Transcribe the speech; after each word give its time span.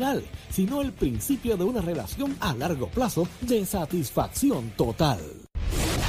final, 0.00 0.24
sino 0.50 0.80
el 0.80 0.92
principio 0.92 1.58
de 1.58 1.64
una 1.64 1.82
relación 1.82 2.34
a 2.40 2.54
largo 2.54 2.88
plazo 2.88 3.28
de 3.42 3.66
satisfacción 3.66 4.70
total. 4.70 5.18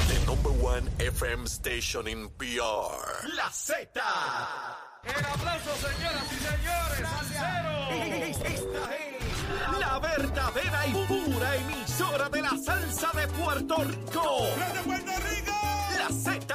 The 0.08 0.26
number 0.26 0.52
one 0.64 0.88
FM 0.98 1.44
station 1.44 2.08
in 2.08 2.30
PR. 2.38 3.28
La 3.36 3.50
Z. 3.50 4.00
El 5.04 5.24
aplauso, 5.26 5.70
señoras 5.76 6.24
y 6.32 6.36
señores. 6.48 8.38
Esta 8.46 8.48
es 8.48 8.64
la 9.78 9.98
verdadera 9.98 10.86
y 10.86 10.92
pura 11.06 11.56
emisora 11.56 12.28
de 12.30 12.40
la 12.40 12.56
salsa 12.64 13.10
de 13.14 13.28
Puerto 13.28 13.76
Rico. 13.76 14.46
de 14.74 14.80
Puerto 14.84 15.12
Rico! 15.28 15.52
La 15.98 16.08
Z. 16.08 16.54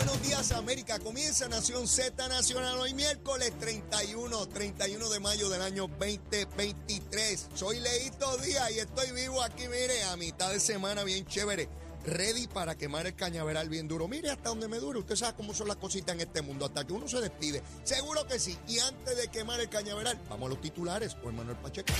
Buenos 0.00 0.22
días 0.22 0.52
América. 0.52 0.98
Comienza 0.98 1.46
Nación 1.46 1.86
Z 1.86 2.26
Nacional 2.26 2.78
hoy 2.78 2.94
miércoles 2.94 3.52
31, 3.60 4.46
31 4.46 5.10
de 5.10 5.20
mayo 5.20 5.50
del 5.50 5.60
año 5.60 5.88
2023. 5.88 7.48
Soy 7.52 7.80
Leito 7.80 8.38
Díaz 8.38 8.70
y 8.70 8.78
estoy 8.78 9.10
vivo 9.12 9.42
aquí, 9.42 9.68
mire, 9.68 10.02
a 10.04 10.16
mitad 10.16 10.50
de 10.52 10.58
semana 10.58 11.04
bien 11.04 11.26
chévere. 11.26 11.68
Ready 12.06 12.46
para 12.46 12.78
quemar 12.78 13.06
el 13.08 13.14
cañaveral 13.14 13.68
bien 13.68 13.88
duro. 13.88 14.08
Mire 14.08 14.30
hasta 14.30 14.48
donde 14.48 14.68
me 14.68 14.78
dure. 14.78 15.00
Usted 15.00 15.16
sabe 15.16 15.36
cómo 15.36 15.52
son 15.52 15.68
las 15.68 15.76
cositas 15.76 16.14
en 16.14 16.22
este 16.22 16.40
mundo. 16.40 16.64
Hasta 16.64 16.86
que 16.86 16.94
uno 16.94 17.06
se 17.06 17.20
despide. 17.20 17.62
Seguro 17.84 18.26
que 18.26 18.38
sí. 18.38 18.56
Y 18.68 18.78
antes 18.78 19.18
de 19.18 19.28
quemar 19.28 19.60
el 19.60 19.68
cañaveral, 19.68 20.18
vamos 20.30 20.46
a 20.46 20.48
los 20.48 20.62
titulares 20.62 21.14
con 21.16 21.36
Manuel 21.36 21.58
Pacheco. 21.58 21.92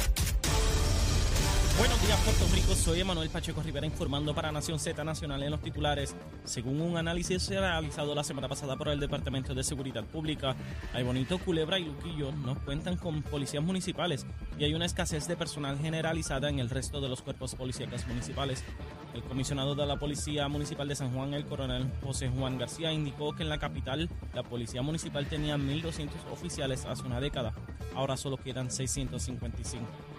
Buenos 1.81 2.03
días, 2.07 2.21
Puerto 2.21 2.45
Rico. 2.55 2.75
Soy 2.75 3.01
Emanuel 3.01 3.31
Pacheco 3.31 3.63
Rivera 3.63 3.87
informando 3.87 4.35
para 4.35 4.53
Nación 4.53 4.79
Z 4.79 5.03
Nacional 5.03 5.43
en 5.43 5.51
los 5.51 5.63
titulares. 5.63 6.15
Según 6.45 6.79
un 6.83 6.99
análisis 6.99 7.49
realizado 7.49 8.15
la 8.15 8.23
semana 8.23 8.51
pasada 8.51 8.77
por 8.77 8.89
el 8.89 9.01
Departamento 9.01 9.55
de 9.55 9.65
Seguridad 9.65 10.05
Pública, 10.05 10.55
hay 10.93 11.05
Bonito, 11.05 11.39
Culebra 11.39 11.79
y 11.79 11.87
Luquillo 11.87 12.33
no 12.33 12.55
cuentan 12.67 12.99
con 12.99 13.23
policías 13.23 13.65
municipales 13.65 14.27
y 14.59 14.65
hay 14.65 14.75
una 14.75 14.85
escasez 14.85 15.27
de 15.27 15.37
personal 15.37 15.79
generalizada 15.79 16.51
en 16.51 16.59
el 16.59 16.69
resto 16.69 17.01
de 17.01 17.09
los 17.09 17.23
cuerpos 17.23 17.55
policíacos 17.55 18.07
municipales. 18.07 18.63
El 19.15 19.23
comisionado 19.23 19.75
de 19.75 19.87
la 19.87 19.99
Policía 19.99 20.49
Municipal 20.49 20.87
de 20.87 20.97
San 20.97 21.15
Juan, 21.15 21.33
el 21.33 21.47
coronel 21.47 21.91
José 22.03 22.29
Juan 22.29 22.59
García, 22.59 22.93
indicó 22.93 23.35
que 23.35 23.43
en 23.43 23.49
la 23.49 23.59
capital 23.59 24.11
la 24.35 24.43
Policía 24.43 24.83
Municipal 24.83 25.27
tenía 25.29 25.57
1.200 25.57 26.11
oficiales 26.31 26.85
hace 26.85 27.05
una 27.05 27.21
década. 27.21 27.55
Ahora 27.95 28.19
solo 28.19 28.37
quedan 28.37 28.71
655. 28.71 30.10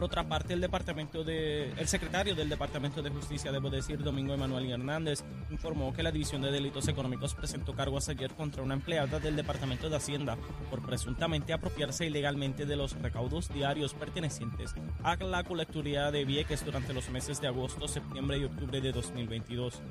Por 0.00 0.06
otra 0.06 0.26
parte, 0.26 0.54
el 0.54 1.86
secretario 1.86 2.34
del 2.34 2.48
Departamento 2.48 3.02
de 3.02 3.10
Justicia, 3.10 3.52
debo 3.52 3.68
decir, 3.68 4.02
Domingo 4.02 4.32
Emanuel 4.32 4.70
Hernández, 4.70 5.22
informó 5.50 5.92
que 5.92 6.02
la 6.02 6.10
División 6.10 6.40
de 6.40 6.50
Delitos 6.50 6.88
Económicos 6.88 7.34
presentó 7.34 7.74
cargos 7.74 8.08
ayer 8.08 8.30
contra 8.32 8.62
una 8.62 8.72
empleada 8.72 9.18
del 9.18 9.36
Departamento 9.36 9.90
de 9.90 9.96
Hacienda 9.96 10.38
por 10.70 10.80
presuntamente 10.80 11.52
apropiarse 11.52 12.06
ilegalmente 12.06 12.64
de 12.64 12.76
los 12.76 12.94
recaudos 12.94 13.52
diarios 13.52 13.92
pertenecientes 13.92 14.74
a 15.02 15.16
la 15.16 15.44
colecturía 15.44 16.10
de 16.10 16.24
Vieques 16.24 16.64
durante 16.64 16.94
los 16.94 17.10
meses 17.10 17.38
de 17.42 17.48
agosto, 17.48 17.86
septiembre 17.86 18.38
y 18.38 18.44
octubre 18.44 18.80
de 18.80 18.92
2022. 18.92 19.82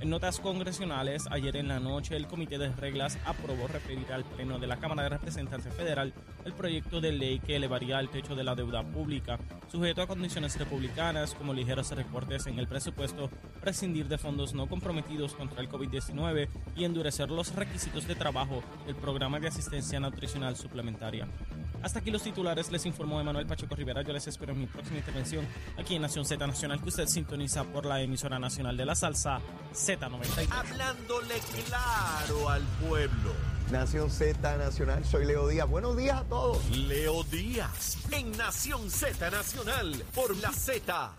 En 0.00 0.08
notas 0.08 0.40
congresionales, 0.40 1.26
ayer 1.30 1.56
en 1.56 1.68
la 1.68 1.78
noche 1.78 2.16
el 2.16 2.26
Comité 2.26 2.56
de 2.56 2.72
Reglas 2.72 3.18
aprobó 3.26 3.68
referir 3.68 4.10
al 4.10 4.24
Pleno 4.24 4.58
de 4.58 4.66
la 4.66 4.78
Cámara 4.78 5.02
de 5.02 5.10
Representantes 5.10 5.74
Federal 5.74 6.14
el 6.46 6.54
proyecto 6.54 7.02
de 7.02 7.12
ley 7.12 7.38
que 7.38 7.56
elevaría 7.56 8.00
el 8.00 8.08
techo 8.08 8.34
de 8.34 8.42
la 8.42 8.54
deuda 8.54 8.82
pública, 8.82 9.38
sujeto 9.70 10.00
a 10.00 10.06
condiciones 10.06 10.58
republicanas 10.58 11.34
como 11.34 11.52
ligeros 11.52 11.90
recortes 11.90 12.46
en 12.46 12.58
el 12.58 12.66
presupuesto, 12.66 13.28
prescindir 13.60 14.08
de 14.08 14.16
fondos 14.16 14.54
no 14.54 14.68
comprometidos 14.68 15.34
contra 15.34 15.60
el 15.60 15.68
COVID-19 15.68 16.48
y 16.76 16.84
endurecer 16.84 17.30
los 17.30 17.54
requisitos 17.54 18.08
de 18.08 18.14
trabajo 18.14 18.62
del 18.86 18.96
programa 18.96 19.38
de 19.38 19.48
asistencia 19.48 20.00
nutricional 20.00 20.56
suplementaria. 20.56 21.28
Hasta 21.82 22.00
aquí 22.00 22.10
los 22.10 22.22
titulares, 22.22 22.70
les 22.70 22.84
informó 22.84 23.20
Emanuel 23.20 23.46
Pacheco 23.46 23.74
Rivera. 23.74 24.02
Yo 24.02 24.12
les 24.12 24.26
espero 24.26 24.52
en 24.52 24.60
mi 24.60 24.66
próxima 24.66 24.98
intervención 24.98 25.46
aquí 25.78 25.94
en 25.94 26.02
Nación 26.02 26.26
Z 26.26 26.46
Nacional, 26.46 26.80
que 26.80 26.88
usted 26.88 27.06
sintoniza 27.06 27.64
por 27.64 27.86
la 27.86 28.02
emisora 28.02 28.38
nacional 28.38 28.76
de 28.76 28.84
la 28.84 28.94
salsa 28.94 29.40
Z93. 29.96 30.48
Hablándole 30.50 31.34
claro 31.66 32.48
al 32.48 32.62
pueblo. 32.86 33.34
Nación 33.72 34.10
Z 34.10 34.56
Nacional, 34.56 35.04
soy 35.04 35.26
Leo 35.26 35.48
Díaz. 35.48 35.68
Buenos 35.68 35.96
días 35.96 36.20
a 36.20 36.24
todos. 36.24 36.68
Leo 36.70 37.22
Díaz 37.24 37.98
en 38.10 38.32
Nación 38.32 38.90
Z 38.90 39.30
Nacional 39.30 40.04
por 40.14 40.36
la 40.36 40.52
Z. 40.52 41.12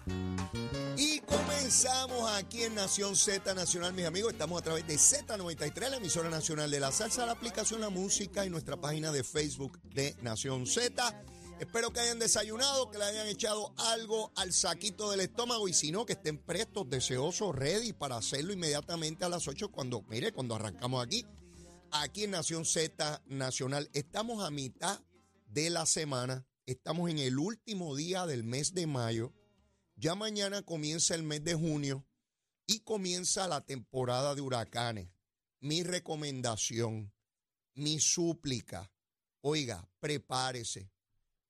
Y 0.97 1.19
comenzamos 1.21 2.29
aquí 2.31 2.63
en 2.63 2.75
Nación 2.75 3.15
Z 3.15 3.53
Nacional, 3.53 3.93
mis 3.93 4.05
amigos. 4.05 4.33
Estamos 4.33 4.61
a 4.61 4.63
través 4.63 4.85
de 4.87 4.95
Z93, 4.95 5.89
la 5.89 5.97
emisora 5.97 6.29
nacional 6.29 6.69
de 6.69 6.79
la 6.79 6.91
salsa, 6.91 7.25
la 7.25 7.33
aplicación 7.33 7.81
La 7.81 7.89
Música 7.89 8.45
y 8.45 8.49
nuestra 8.49 8.77
página 8.77 9.11
de 9.11 9.23
Facebook 9.23 9.79
de 9.83 10.15
Nación 10.21 10.65
Z. 10.65 11.23
Espero 11.61 11.94
que 11.94 11.99
hayan 11.99 12.17
desayunado, 12.17 12.89
que 12.89 12.97
le 12.97 13.03
hayan 13.03 13.27
echado 13.27 13.72
algo 13.77 14.31
al 14.35 14.51
saquito 14.51 15.11
del 15.11 15.19
estómago 15.19 15.67
y 15.67 15.73
si 15.73 15.91
no, 15.91 16.07
que 16.07 16.13
estén 16.13 16.39
prestos, 16.39 16.89
deseosos, 16.89 17.55
ready 17.55 17.94
para 17.94 18.17
hacerlo 18.17 18.51
inmediatamente 18.51 19.25
a 19.25 19.29
las 19.29 19.47
8 19.47 19.72
cuando, 19.72 20.01
mire, 20.09 20.31
cuando 20.31 20.55
arrancamos 20.55 21.05
aquí. 21.05 21.23
Aquí 21.91 22.23
en 22.23 22.31
Nación 22.31 22.66
Z 22.66 23.22
Nacional. 23.27 23.91
Estamos 23.94 24.44
a 24.44 24.49
mitad 24.49 25.01
de 25.49 25.69
la 25.69 25.85
semana. 25.85 26.47
Estamos 26.66 27.11
en 27.11 27.19
el 27.19 27.38
último 27.38 27.95
día 27.95 28.25
del 28.25 28.43
mes 28.43 28.73
de 28.73 28.88
mayo. 28.88 29.31
Ya 29.95 30.16
mañana 30.16 30.63
comienza 30.63 31.13
el 31.13 31.22
mes 31.22 31.43
de 31.43 31.53
junio 31.53 32.03
y 32.66 32.79
comienza 32.79 33.47
la 33.47 33.61
temporada 33.61 34.33
de 34.33 34.41
huracanes. 34.41 35.09
Mi 35.59 35.83
recomendación, 35.83 37.13
mi 37.75 37.99
súplica, 37.99 38.91
oiga, 39.41 39.88
prepárese. 39.99 40.89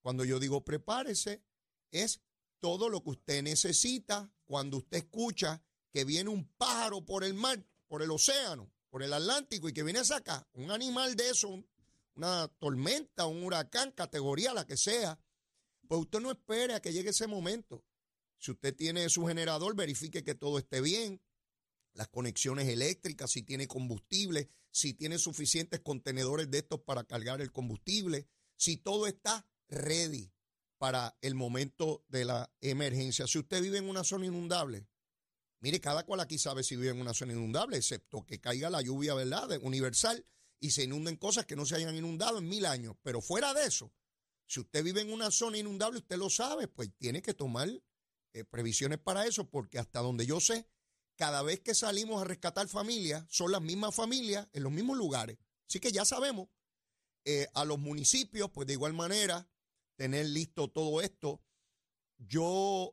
Cuando 0.02 0.24
yo 0.24 0.38
digo 0.38 0.64
prepárese, 0.64 1.42
es 1.90 2.20
todo 2.60 2.88
lo 2.88 3.02
que 3.02 3.10
usted 3.10 3.42
necesita 3.42 4.30
cuando 4.44 4.76
usted 4.78 4.98
escucha 4.98 5.62
que 5.92 6.04
viene 6.04 6.28
un 6.30 6.46
pájaro 6.56 7.04
por 7.04 7.24
el 7.24 7.34
mar, 7.34 7.64
por 7.88 8.02
el 8.02 8.10
océano, 8.10 8.70
por 8.90 9.02
el 9.02 9.12
Atlántico 9.12 9.68
y 9.68 9.72
que 9.72 9.82
viene 9.82 10.00
a 10.00 10.04
sacar 10.04 10.46
un 10.52 10.70
animal 10.70 11.16
de 11.16 11.30
eso, 11.30 11.48
un- 11.48 11.66
una 12.14 12.48
tormenta, 12.58 13.26
un 13.26 13.42
huracán, 13.42 13.92
categoría 13.92 14.52
la 14.52 14.66
que 14.66 14.76
sea, 14.76 15.18
pues 15.88 16.00
usted 16.02 16.20
no 16.20 16.30
espere 16.30 16.74
a 16.74 16.80
que 16.82 16.92
llegue 16.92 17.10
ese 17.10 17.26
momento. 17.26 17.84
Si 18.38 18.50
usted 18.50 18.74
tiene 18.74 19.08
su 19.08 19.26
generador, 19.26 19.74
verifique 19.74 20.22
que 20.22 20.34
todo 20.34 20.58
esté 20.58 20.80
bien, 20.80 21.22
las 21.94 22.08
conexiones 22.08 22.68
eléctricas, 22.68 23.30
si 23.30 23.42
tiene 23.42 23.66
combustible, 23.68 24.50
si 24.70 24.94
tiene 24.94 25.18
suficientes 25.18 25.80
contenedores 25.80 26.50
de 26.50 26.58
estos 26.58 26.80
para 26.80 27.04
cargar 27.04 27.40
el 27.40 27.52
combustible, 27.52 28.26
si 28.56 28.76
todo 28.78 29.06
está 29.06 29.46
ready 29.72 30.32
para 30.78 31.16
el 31.20 31.34
momento 31.34 32.04
de 32.08 32.24
la 32.24 32.52
emergencia. 32.60 33.26
Si 33.26 33.38
usted 33.38 33.62
vive 33.62 33.78
en 33.78 33.88
una 33.88 34.04
zona 34.04 34.26
inundable, 34.26 34.86
mire, 35.60 35.80
cada 35.80 36.04
cual 36.04 36.20
aquí 36.20 36.38
sabe 36.38 36.62
si 36.62 36.76
vive 36.76 36.90
en 36.90 37.00
una 37.00 37.14
zona 37.14 37.32
inundable, 37.32 37.76
excepto 37.76 38.24
que 38.26 38.40
caiga 38.40 38.70
la 38.70 38.82
lluvia, 38.82 39.14
¿verdad?, 39.14 39.48
universal 39.62 40.24
y 40.60 40.70
se 40.70 40.84
inunden 40.84 41.16
cosas 41.16 41.46
que 41.46 41.56
no 41.56 41.66
se 41.66 41.76
hayan 41.76 41.96
inundado 41.96 42.38
en 42.38 42.48
mil 42.48 42.66
años. 42.66 42.96
Pero 43.02 43.20
fuera 43.20 43.54
de 43.54 43.64
eso, 43.64 43.92
si 44.46 44.60
usted 44.60 44.84
vive 44.84 45.00
en 45.00 45.12
una 45.12 45.30
zona 45.30 45.58
inundable, 45.58 45.98
usted 45.98 46.16
lo 46.16 46.30
sabe, 46.30 46.68
pues 46.68 46.90
tiene 46.98 47.22
que 47.22 47.34
tomar 47.34 47.68
eh, 48.34 48.44
previsiones 48.44 48.98
para 48.98 49.26
eso, 49.26 49.48
porque 49.48 49.78
hasta 49.78 50.00
donde 50.00 50.26
yo 50.26 50.40
sé, 50.40 50.68
cada 51.16 51.42
vez 51.42 51.60
que 51.60 51.74
salimos 51.74 52.20
a 52.20 52.24
rescatar 52.24 52.68
familias, 52.68 53.24
son 53.28 53.52
las 53.52 53.62
mismas 53.62 53.94
familias 53.94 54.48
en 54.52 54.62
los 54.62 54.72
mismos 54.72 54.96
lugares. 54.96 55.38
Así 55.68 55.80
que 55.80 55.92
ya 55.92 56.04
sabemos, 56.04 56.48
eh, 57.24 57.48
a 57.54 57.64
los 57.64 57.78
municipios, 57.78 58.50
pues 58.50 58.66
de 58.66 58.72
igual 58.72 58.94
manera, 58.94 59.48
tener 60.02 60.26
listo 60.26 60.66
todo 60.66 61.00
esto. 61.00 61.40
Yo 62.18 62.92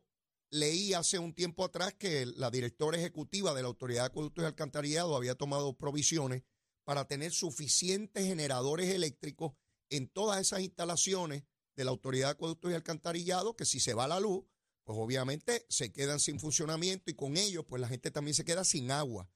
leí 0.52 0.94
hace 0.94 1.18
un 1.18 1.34
tiempo 1.34 1.66
atrás 1.66 1.96
que 1.96 2.28
la 2.28 2.52
directora 2.52 3.00
ejecutiva 3.00 3.56
de 3.56 3.64
la 3.64 3.68
Autoridad 3.68 4.04
de 4.04 4.08
Acueductos 4.10 4.44
y 4.44 4.46
Alcantarillado 4.46 5.16
había 5.16 5.34
tomado 5.34 5.76
provisiones 5.76 6.44
para 6.84 7.08
tener 7.08 7.32
suficientes 7.32 8.28
generadores 8.28 8.90
eléctricos 8.94 9.54
en 9.90 10.08
todas 10.08 10.40
esas 10.40 10.60
instalaciones 10.60 11.46
de 11.76 11.84
la 11.84 11.90
Autoridad 11.90 12.28
de 12.28 12.34
Acueductos 12.34 12.70
y 12.70 12.76
Alcantarillado, 12.76 13.56
que 13.56 13.66
si 13.66 13.80
se 13.80 13.96
va 13.96 14.08
la 14.08 14.20
luz, 14.20 14.46
pues 14.84 15.00
obviamente 15.02 15.66
se 15.68 15.92
quedan 15.92 16.20
sin 16.20 16.40
funcionamiento 16.40 17.10
y 17.10 17.16
con 17.16 17.38
ello, 17.38 17.66
pues 17.66 17.82
la 17.82 17.88
gente 17.88 18.12
también 18.12 18.36
se 18.36 18.46
queda 18.46 18.64
sin 18.64 18.92
agua. 18.92 19.32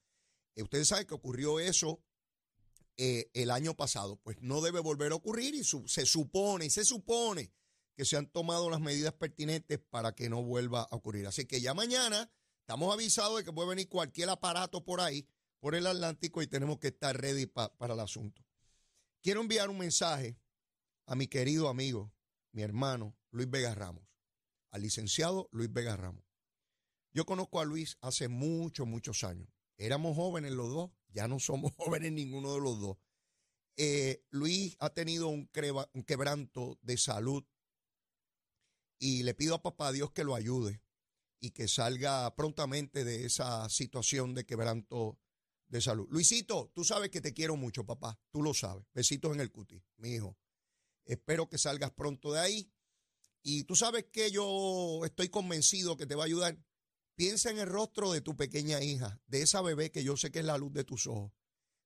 Eh, 0.53 0.61
ustedes 0.61 0.89
saben 0.89 1.07
que 1.07 1.15
ocurrió 1.15 1.59
eso 1.59 2.03
eh, 2.97 3.31
el 3.33 3.49
año 3.49 3.75
pasado, 3.75 4.17
pues 4.17 4.37
no 4.41 4.61
debe 4.61 4.79
volver 4.79 5.11
a 5.11 5.15
ocurrir 5.15 5.55
y 5.55 5.63
se 5.63 6.05
supone, 6.05 6.69
se 6.69 6.85
supone 6.85 7.51
que 7.95 8.05
se 8.05 8.17
han 8.17 8.27
tomado 8.27 8.69
las 8.69 8.81
medidas 8.81 9.13
pertinentes 9.13 9.79
para 9.79 10.13
que 10.15 10.29
no 10.29 10.43
vuelva 10.43 10.81
a 10.83 10.95
ocurrir. 10.95 11.27
Así 11.27 11.45
que 11.45 11.61
ya 11.61 11.73
mañana 11.73 12.31
estamos 12.61 12.93
avisados 12.93 13.37
de 13.37 13.43
que 13.43 13.53
puede 13.53 13.69
venir 13.69 13.89
cualquier 13.89 14.29
aparato 14.29 14.83
por 14.83 15.01
ahí, 15.01 15.27
por 15.59 15.75
el 15.75 15.87
Atlántico, 15.87 16.41
y 16.41 16.47
tenemos 16.47 16.79
que 16.79 16.87
estar 16.87 17.15
ready 17.19 17.45
para 17.45 17.93
el 17.93 17.99
asunto. 17.99 18.43
Quiero 19.21 19.41
enviar 19.41 19.69
un 19.69 19.77
mensaje 19.77 20.37
a 21.05 21.15
mi 21.15 21.27
querido 21.27 21.69
amigo, 21.69 22.13
mi 22.51 22.61
hermano 22.61 23.15
Luis 23.31 23.49
Vega 23.49 23.73
Ramos, 23.73 24.03
al 24.71 24.81
licenciado 24.81 25.47
Luis 25.51 25.71
Vega 25.71 25.95
Ramos. 25.95 26.23
Yo 27.13 27.25
conozco 27.25 27.59
a 27.59 27.65
Luis 27.65 27.97
hace 28.01 28.27
muchos, 28.27 28.87
muchos 28.87 29.23
años. 29.23 29.47
Éramos 29.77 30.15
jóvenes 30.15 30.51
los 30.51 30.69
dos, 30.69 30.91
ya 31.09 31.27
no 31.27 31.39
somos 31.39 31.73
jóvenes 31.77 32.11
ninguno 32.11 32.53
de 32.53 32.59
los 32.59 32.79
dos. 32.79 32.97
Eh, 33.75 34.23
Luis 34.29 34.75
ha 34.79 34.89
tenido 34.91 35.27
un, 35.29 35.49
un 35.93 36.03
quebranto 36.03 36.77
de 36.81 36.97
salud 36.97 37.43
y 39.03 39.23
le 39.23 39.33
pido 39.33 39.55
a 39.55 39.61
papá 39.61 39.91
Dios 39.91 40.11
que 40.11 40.23
lo 40.23 40.33
ayude 40.33 40.81
y 41.41 41.51
que 41.51 41.67
salga 41.67 42.33
prontamente 42.37 43.03
de 43.03 43.25
esa 43.25 43.67
situación 43.67 44.33
de 44.33 44.45
quebranto 44.45 45.19
de 45.67 45.81
salud. 45.81 46.07
Luisito, 46.09 46.71
tú 46.73 46.85
sabes 46.85 47.09
que 47.09 47.19
te 47.19 47.33
quiero 47.33 47.57
mucho, 47.57 47.85
papá. 47.85 48.17
Tú 48.31 48.41
lo 48.41 48.53
sabes. 48.53 48.85
Besitos 48.93 49.33
en 49.33 49.41
el 49.41 49.51
cuti, 49.51 49.83
mi 49.97 50.11
hijo. 50.13 50.37
Espero 51.03 51.49
que 51.49 51.57
salgas 51.57 51.91
pronto 51.91 52.31
de 52.31 52.39
ahí. 52.39 52.71
Y 53.41 53.65
tú 53.65 53.75
sabes 53.75 54.05
que 54.05 54.31
yo 54.31 55.01
estoy 55.03 55.27
convencido 55.27 55.97
que 55.97 56.05
te 56.05 56.15
va 56.15 56.23
a 56.23 56.27
ayudar. 56.27 56.57
Piensa 57.15 57.49
en 57.49 57.59
el 57.59 57.67
rostro 57.67 58.13
de 58.13 58.21
tu 58.21 58.37
pequeña 58.37 58.81
hija, 58.81 59.21
de 59.27 59.41
esa 59.41 59.61
bebé 59.61 59.91
que 59.91 60.05
yo 60.05 60.15
sé 60.15 60.31
que 60.31 60.39
es 60.39 60.45
la 60.45 60.57
luz 60.57 60.71
de 60.71 60.85
tus 60.85 61.07
ojos, 61.07 61.33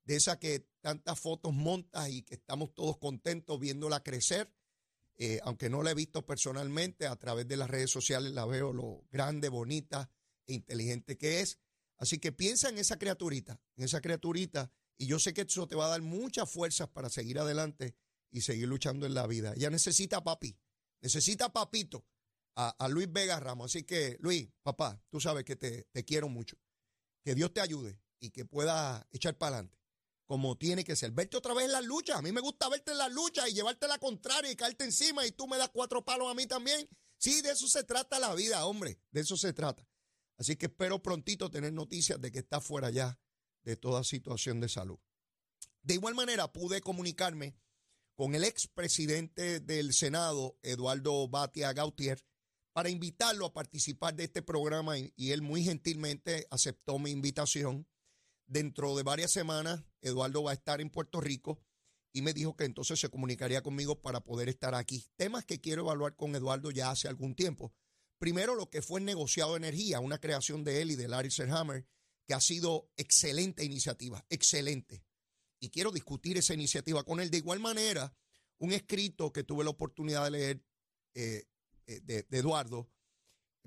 de 0.04 0.18
esa 0.18 0.38
que 0.38 0.70
tantas 0.82 1.20
fotos 1.20 1.52
montas 1.52 2.10
y 2.10 2.22
que 2.22 2.36
estamos 2.36 2.76
todos 2.76 3.00
contentos 3.00 3.60
viéndola 3.60 4.04
crecer 4.04 4.54
eh, 5.18 5.40
aunque 5.44 5.70
no 5.70 5.82
la 5.82 5.92
he 5.92 5.96
visto 5.96 6.26
personalmente, 6.26 7.08
a 7.08 7.16
través 7.16 7.48
de 7.48 7.58
las 7.58 7.70
redes 7.70 7.90
sociales 7.90 8.34
la 8.34 8.46
veo 8.46 8.72
lo 8.72 9.06
grande, 9.12 9.50
bonita 9.50 10.12
e 10.46 10.54
inteligente 10.54 11.18
que 11.18 11.42
es. 11.42 11.60
Así 11.98 12.20
que 12.20 12.32
piensa 12.32 12.70
en 12.70 12.78
esa 12.78 13.00
criaturita, 13.00 13.60
en 13.76 13.86
esa 13.86 14.02
criaturita, 14.02 14.72
y 14.98 15.08
yo 15.08 15.20
sé 15.20 15.34
que 15.34 15.42
eso 15.42 15.68
te 15.68 15.76
va 15.76 15.86
a 15.86 15.90
dar 15.90 16.02
muchas 16.02 16.50
fuerzas 16.50 16.90
para 16.90 17.10
seguir 17.10 17.40
adelante 17.40 17.96
y 18.32 18.42
seguir 18.42 18.68
luchando 18.68 19.06
en 19.06 19.14
la 19.14 19.26
vida. 19.26 19.54
Ella 19.56 19.70
necesita 19.70 20.24
papi, 20.24 20.58
necesita 21.02 21.52
papito, 21.52 22.06
a, 22.56 22.88
Luis 22.90 23.12
Vega 23.12 23.40
Ramos. 23.40 23.72
Así 23.72 23.84
que, 23.84 24.18
Luis, 24.20 24.50
papá, 24.64 25.00
tú 25.10 25.20
sabes 25.20 25.44
que 25.46 25.56
te, 25.56 25.84
te 25.92 26.04
quiero 26.04 26.28
mucho. 26.28 26.58
Que 27.24 27.36
Dios 27.36 27.54
te 27.54 27.62
ayude 27.62 28.00
y 28.20 28.32
que 28.32 28.46
pueda 28.46 29.08
echar 29.12 29.38
para 29.38 29.58
adelante 29.58 29.77
como 30.28 30.58
tiene 30.58 30.84
que 30.84 30.96
ser. 30.96 31.12
Verte 31.12 31.38
otra 31.38 31.54
vez 31.54 31.66
en 31.66 31.72
las 31.72 31.86
luchas. 31.86 32.18
A 32.18 32.22
mí 32.22 32.32
me 32.32 32.42
gusta 32.42 32.70
verte 32.70 32.92
en 32.92 32.98
las 32.98 33.12
luchas 33.12 33.50
y 33.50 33.54
llevarte 33.54 33.88
la 33.88 33.98
contraria 33.98 34.52
y 34.52 34.56
caerte 34.56 34.84
encima 34.84 35.26
y 35.26 35.32
tú 35.32 35.48
me 35.48 35.58
das 35.58 35.70
cuatro 35.70 36.06
palos 36.06 36.30
a 36.30 36.36
mí 36.36 36.46
también. 36.46 36.88
Sí, 37.18 37.42
de 37.42 37.52
eso 37.52 37.68
se 37.68 37.84
trata 37.84 38.20
la 38.20 38.36
vida, 38.36 38.66
hombre. 38.66 39.00
De 39.12 39.22
eso 39.22 39.38
se 39.38 39.54
trata. 39.54 39.88
Así 40.38 40.56
que 40.56 40.68
espero 40.68 41.02
prontito 41.02 41.50
tener 41.50 41.74
noticias 41.74 42.22
de 42.22 42.32
que 42.32 42.40
está 42.40 42.62
fuera 42.62 42.92
ya 42.92 43.20
de 43.64 43.76
toda 43.76 44.04
situación 44.04 44.60
de 44.60 44.70
salud. 44.70 45.00
De 45.82 45.96
igual 45.96 46.14
manera, 46.14 46.52
pude 46.52 46.82
comunicarme 46.82 47.58
con 48.14 48.36
el 48.36 48.44
expresidente 48.44 49.60
del 49.62 49.94
Senado, 49.94 50.60
Eduardo 50.62 51.28
Batia 51.28 51.74
Gautier, 51.74 52.24
para 52.74 52.90
invitarlo 52.90 53.46
a 53.46 53.54
participar 53.54 54.14
de 54.16 54.26
este 54.26 54.42
programa 54.42 54.98
y 55.00 55.32
él 55.32 55.42
muy 55.42 55.64
gentilmente 55.64 56.46
aceptó 56.52 57.00
mi 57.00 57.12
invitación 57.12 57.88
Dentro 58.48 58.96
de 58.96 59.04
varias 59.04 59.34
semanas, 59.34 59.84
Eduardo 60.08 60.44
va 60.44 60.52
a 60.52 60.56
estar 60.56 60.82
en 60.82 60.90
Puerto 60.90 61.22
Rico 61.22 61.60
y 62.14 62.22
me 62.22 62.34
dijo 62.34 62.56
que 62.56 62.66
entonces 62.66 63.00
se 63.00 63.10
comunicaría 63.10 63.62
conmigo 63.62 64.02
para 64.02 64.22
poder 64.22 64.50
estar 64.50 64.74
aquí. 64.74 65.06
Temas 65.16 65.46
que 65.46 65.62
quiero 65.62 65.84
evaluar 65.84 66.16
con 66.16 66.36
Eduardo 66.36 66.72
ya 66.72 66.90
hace 66.90 67.08
algún 67.08 67.36
tiempo. 67.36 67.74
Primero, 68.18 68.56
lo 68.56 68.70
que 68.70 68.82
fue 68.82 69.00
el 69.00 69.06
negociado 69.06 69.52
de 69.52 69.58
energía, 69.58 70.00
una 70.00 70.20
creación 70.20 70.64
de 70.64 70.82
él 70.82 70.92
y 70.92 70.96
de 70.96 71.08
Larry 71.08 71.30
Serhammer, 71.30 71.86
que 72.26 72.34
ha 72.34 72.42
sido 72.42 72.90
excelente 72.98 73.64
iniciativa, 73.64 74.26
excelente. 74.30 75.04
Y 75.60 75.70
quiero 75.70 75.92
discutir 75.92 76.38
esa 76.38 76.54
iniciativa 76.54 77.04
con 77.04 77.20
él. 77.20 77.30
De 77.30 77.38
igual 77.38 77.60
manera, 77.60 78.16
un 78.58 78.74
escrito 78.74 79.32
que 79.32 79.44
tuve 79.44 79.64
la 79.64 79.70
oportunidad 79.70 80.24
de 80.24 80.32
leer 80.32 80.64
eh, 81.14 81.46
eh, 81.86 82.02
de 82.02 82.38
Eduardo, 82.38 82.90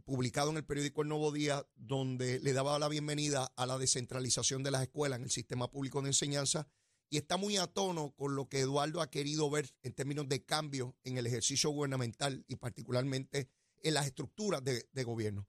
publicado 0.05 0.50
en 0.50 0.56
el 0.56 0.64
periódico 0.64 1.02
El 1.02 1.08
Nuevo 1.08 1.32
Día, 1.32 1.67
donde 1.76 2.41
le 2.41 2.52
daba 2.52 2.79
la 2.79 2.88
bienvenida 2.88 3.52
a 3.56 3.67
la 3.67 3.79
descentralización 3.79 4.62
de 4.62 4.70
las 4.70 4.82
escuelas 4.82 5.19
en 5.19 5.25
el 5.25 5.31
sistema 5.31 5.70
público 5.70 6.02
de 6.02 6.08
enseñanza 6.08 6.69
y 7.11 7.17
está 7.17 7.37
muy 7.37 7.56
a 7.56 7.67
tono 7.67 8.14
con 8.17 8.37
lo 8.37 8.49
que 8.49 8.61
Eduardo 8.61 9.00
ha 9.00 9.11
querido 9.11 9.50
ver 9.50 9.69
en 9.82 9.93
términos 9.93 10.29
de 10.29 10.44
cambio 10.44 10.97
en 11.02 11.19
el 11.19 11.26
ejercicio 11.26 11.70
gubernamental 11.70 12.44
y 12.47 12.56
particularmente 12.56 13.50
en 13.82 13.94
las 13.94 14.06
estructuras 14.06 14.62
de, 14.62 15.05
gobierno. 15.05 15.49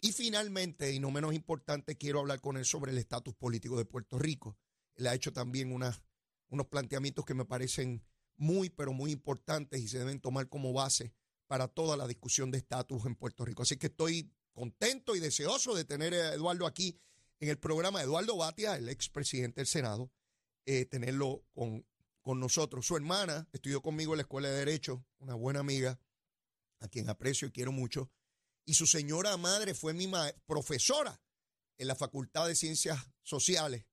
Y 0.00 0.12
finalmente, 0.12 0.92
y 0.92 1.00
no 1.00 1.10
menos 1.10 1.34
importante, 1.34 1.96
quiero 1.96 2.20
hablar 2.20 2.40
con 2.40 2.56
él 2.56 2.64
sobre 2.64 2.92
el 2.92 2.98
estatus 2.98 3.34
político 3.34 3.76
de 3.78 3.86
Puerto 3.86 4.18
Rico. 4.18 4.58
Él 4.96 5.06
ha 5.06 5.14
hecho 5.14 5.32
también 5.32 5.72
unos 5.72 6.66
planteamientos 6.66 7.24
que 7.24 7.34
me 7.34 7.46
parecen 7.46 8.04
muy, 8.36 8.68
pero 8.68 8.92
muy 8.92 9.10
importantes 9.10 9.80
y 9.80 9.88
se 9.88 9.98
deben 9.98 10.20
tomar 10.20 10.48
como 10.48 10.72
base 10.72 11.14
para 11.48 11.66
toda 11.66 11.96
la 11.96 12.06
discusión 12.06 12.50
de 12.52 12.58
estatus 12.58 13.04
en 13.06 13.16
Puerto 13.16 13.44
Rico. 13.44 13.62
Así 13.62 13.76
que 13.76 13.88
estoy 13.88 14.30
contento 14.52 15.16
y 15.16 15.20
deseoso 15.20 15.74
de 15.74 15.84
tener 15.84 16.14
a 16.14 16.34
Eduardo 16.34 16.66
aquí 16.66 17.00
en 17.40 17.48
el 17.48 17.58
programa. 17.58 18.02
Eduardo 18.02 18.36
Batia, 18.36 18.76
el 18.76 18.88
expresidente 18.88 19.60
del 19.60 19.66
Senado, 19.66 20.12
eh, 20.66 20.84
tenerlo 20.84 21.44
con, 21.54 21.86
con 22.20 22.38
nosotros. 22.38 22.86
Su 22.86 22.96
hermana 22.96 23.48
estudió 23.52 23.80
conmigo 23.80 24.12
en 24.12 24.18
la 24.18 24.22
Escuela 24.22 24.48
de 24.48 24.58
Derecho, 24.58 25.04
una 25.18 25.34
buena 25.34 25.60
amiga, 25.60 25.98
a 26.80 26.88
quien 26.88 27.08
aprecio 27.08 27.48
y 27.48 27.52
quiero 27.52 27.72
mucho. 27.72 28.10
Y 28.66 28.74
su 28.74 28.86
señora 28.86 29.36
madre 29.38 29.74
fue 29.74 29.94
mi 29.94 30.10
profesora 30.44 31.22
en 31.78 31.88
la 31.88 31.94
Facultad 31.94 32.46
de 32.46 32.54
Ciencias 32.54 33.10
Sociales, 33.22 33.86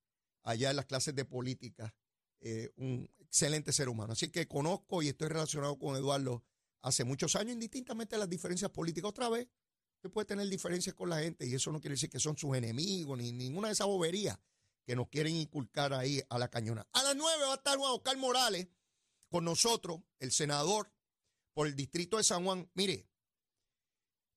allá 0.43 0.71
en 0.71 0.75
las 0.75 0.85
clases 0.85 1.15
de 1.15 1.23
política. 1.23 1.95
Eh, 2.41 2.69
un 2.75 3.09
excelente 3.19 3.71
ser 3.71 3.87
humano. 3.87 4.13
Así 4.13 4.29
que 4.29 4.47
conozco 4.47 5.01
y 5.01 5.07
estoy 5.07 5.29
relacionado 5.29 5.79
con 5.79 5.95
Eduardo 5.95 6.43
hace 6.85 7.03
muchos 7.03 7.35
años, 7.35 7.53
indistintamente 7.53 8.15
de 8.15 8.19
las 8.19 8.29
diferencias 8.29 8.69
políticas. 8.69 9.09
Otra 9.09 9.27
vez, 9.27 9.47
usted 9.95 10.11
puede 10.11 10.25
tener 10.25 10.47
diferencias 10.47 10.93
con 10.93 11.09
la 11.09 11.19
gente 11.19 11.45
y 11.47 11.55
eso 11.55 11.71
no 11.71 11.81
quiere 11.81 11.95
decir 11.95 12.11
que 12.11 12.19
son 12.19 12.37
sus 12.37 12.55
enemigos 12.55 13.17
ni 13.17 13.31
ninguna 13.31 13.69
de 13.69 13.73
esas 13.73 13.87
boberías 13.87 14.37
que 14.85 14.95
nos 14.95 15.09
quieren 15.09 15.35
inculcar 15.35 15.93
ahí 15.93 16.21
a 16.29 16.37
la 16.37 16.47
cañona. 16.47 16.87
A 16.93 17.01
las 17.01 17.15
nueve 17.15 17.43
va 17.43 17.53
a 17.53 17.55
estar 17.55 17.75
Juan 17.77 17.91
Oscar 17.91 18.17
Morales 18.17 18.67
con 19.29 19.43
nosotros, 19.43 20.01
el 20.19 20.31
senador 20.31 20.93
por 21.53 21.65
el 21.65 21.75
distrito 21.75 22.17
de 22.17 22.23
San 22.23 22.45
Juan. 22.45 22.69
Mire, 22.75 23.09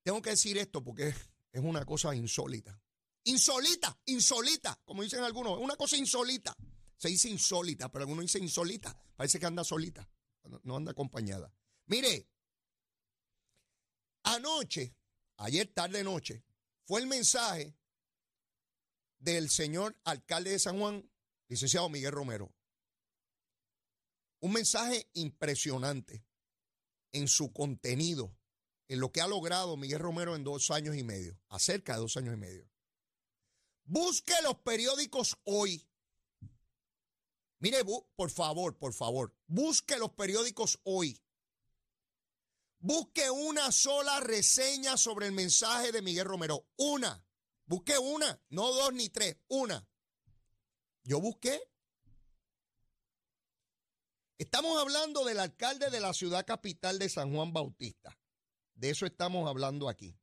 tengo 0.03 0.23
que 0.23 0.31
decir 0.31 0.57
esto 0.57 0.83
porque 0.83 1.09
es 1.53 1.63
una 1.63 1.85
cosa 1.85 2.15
insólita. 2.15 2.81
Insólita, 3.25 3.95
insólita, 4.07 4.81
como 4.87 5.03
dicen 5.03 5.23
algunos, 5.23 5.59
es 5.59 5.65
una 5.65 5.77
cosa 5.77 5.99
insólita. 5.99 6.57
Se 6.97 7.09
dice 7.09 7.29
insólita, 7.29 7.93
pero 7.93 8.05
algunos 8.05 8.23
dicen 8.23 8.43
insólita. 8.43 8.99
Parece 9.15 9.39
que 9.39 9.45
anda 9.45 9.63
solita, 9.65 10.09
no 10.63 10.77
anda 10.77 10.93
acompañada. 10.93 11.53
Mire, 11.89 12.27
Anoche, 14.29 14.95
ayer 15.39 15.73
tarde 15.73 16.05
noche, 16.05 16.45
fue 16.85 17.01
el 17.01 17.07
mensaje 17.07 17.75
del 19.19 19.49
señor 19.49 19.99
alcalde 20.05 20.51
de 20.51 20.59
San 20.59 20.79
Juan, 20.79 21.11
licenciado 21.49 21.89
Miguel 21.89 22.13
Romero. 22.13 22.55
Un 24.41 24.53
mensaje 24.53 25.09
impresionante 25.15 26.27
en 27.13 27.27
su 27.27 27.55
contenido, 27.55 28.37
en 28.89 29.01
lo 29.01 29.13
que 29.13 29.23
ha 29.23 29.27
logrado 29.27 29.79
Miguel 29.79 30.01
Romero 30.01 30.37
en 30.37 30.45
dos 30.45 30.71
años 30.71 30.95
y 30.95 31.03
medio, 31.03 31.41
acerca 31.49 31.95
de 31.95 32.01
dos 32.01 32.19
años 32.19 32.35
y 32.35 32.39
medio. 32.39 32.71
Busque 33.85 34.35
los 34.43 34.57
periódicos 34.57 35.39
hoy. 35.45 35.89
Mire, 37.61 37.83
por 38.15 38.31
favor, 38.31 38.77
por 38.77 38.93
favor, 38.93 39.35
busque 39.47 39.97
los 39.97 40.11
periódicos 40.11 40.79
hoy. 40.85 41.19
Busque 42.81 43.29
una 43.31 43.73
sola 43.73 44.21
reseña 44.21 44.97
sobre 44.97 45.27
el 45.27 45.33
mensaje 45.33 45.91
de 45.91 46.03
Miguel 46.03 46.27
Romero. 46.27 46.67
Una. 46.77 47.25
Busque 47.67 47.99
una, 47.99 48.41
no 48.49 48.73
dos 48.73 48.95
ni 48.95 49.11
tres, 49.11 49.37
una. 49.49 49.87
Yo 51.03 51.21
busqué. 51.21 51.61
Estamos 54.39 54.81
hablando 54.81 55.25
del 55.25 55.41
alcalde 55.41 55.91
de 55.91 56.01
la 56.01 56.15
ciudad 56.15 56.47
capital 56.47 56.99
de 56.99 57.09
San 57.09 57.35
Juan 57.35 57.53
Bautista. 57.53 58.19
De 58.75 58.91
eso 58.91 59.05
estamos 59.05 59.49
hablando 59.49 59.89
aquí. 59.89 60.17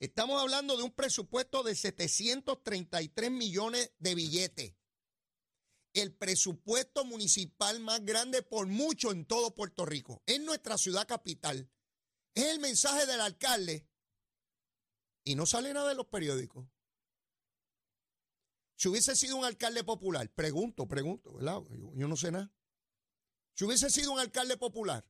Estamos 0.00 0.40
hablando 0.40 0.76
de 0.76 0.82
un 0.82 0.92
presupuesto 0.92 1.62
de 1.62 1.74
733 1.74 3.30
millones 3.30 3.92
de 3.98 4.14
billetes 4.14 4.74
el 5.96 6.14
presupuesto 6.14 7.04
municipal 7.04 7.80
más 7.80 8.04
grande 8.04 8.42
por 8.42 8.66
mucho 8.66 9.12
en 9.12 9.24
todo 9.24 9.54
Puerto 9.54 9.86
Rico, 9.86 10.22
en 10.26 10.44
nuestra 10.44 10.76
ciudad 10.76 11.06
capital. 11.06 11.70
Es 12.34 12.44
el 12.44 12.60
mensaje 12.60 13.06
del 13.06 13.20
alcalde 13.20 13.88
y 15.24 15.34
no 15.34 15.46
sale 15.46 15.72
nada 15.72 15.88
de 15.88 15.94
los 15.94 16.06
periódicos. 16.06 16.68
Si 18.76 18.88
hubiese 18.88 19.16
sido 19.16 19.36
un 19.36 19.44
alcalde 19.44 19.84
popular, 19.84 20.30
pregunto, 20.34 20.86
pregunto, 20.86 21.32
¿verdad? 21.32 21.62
Yo, 21.94 22.06
no 22.06 22.16
sé 22.16 22.30
nada. 22.30 22.52
Si 23.54 23.64
hubiese 23.64 23.88
sido 23.90 24.12
un 24.12 24.18
alcalde 24.18 24.56
popular, 24.56 25.08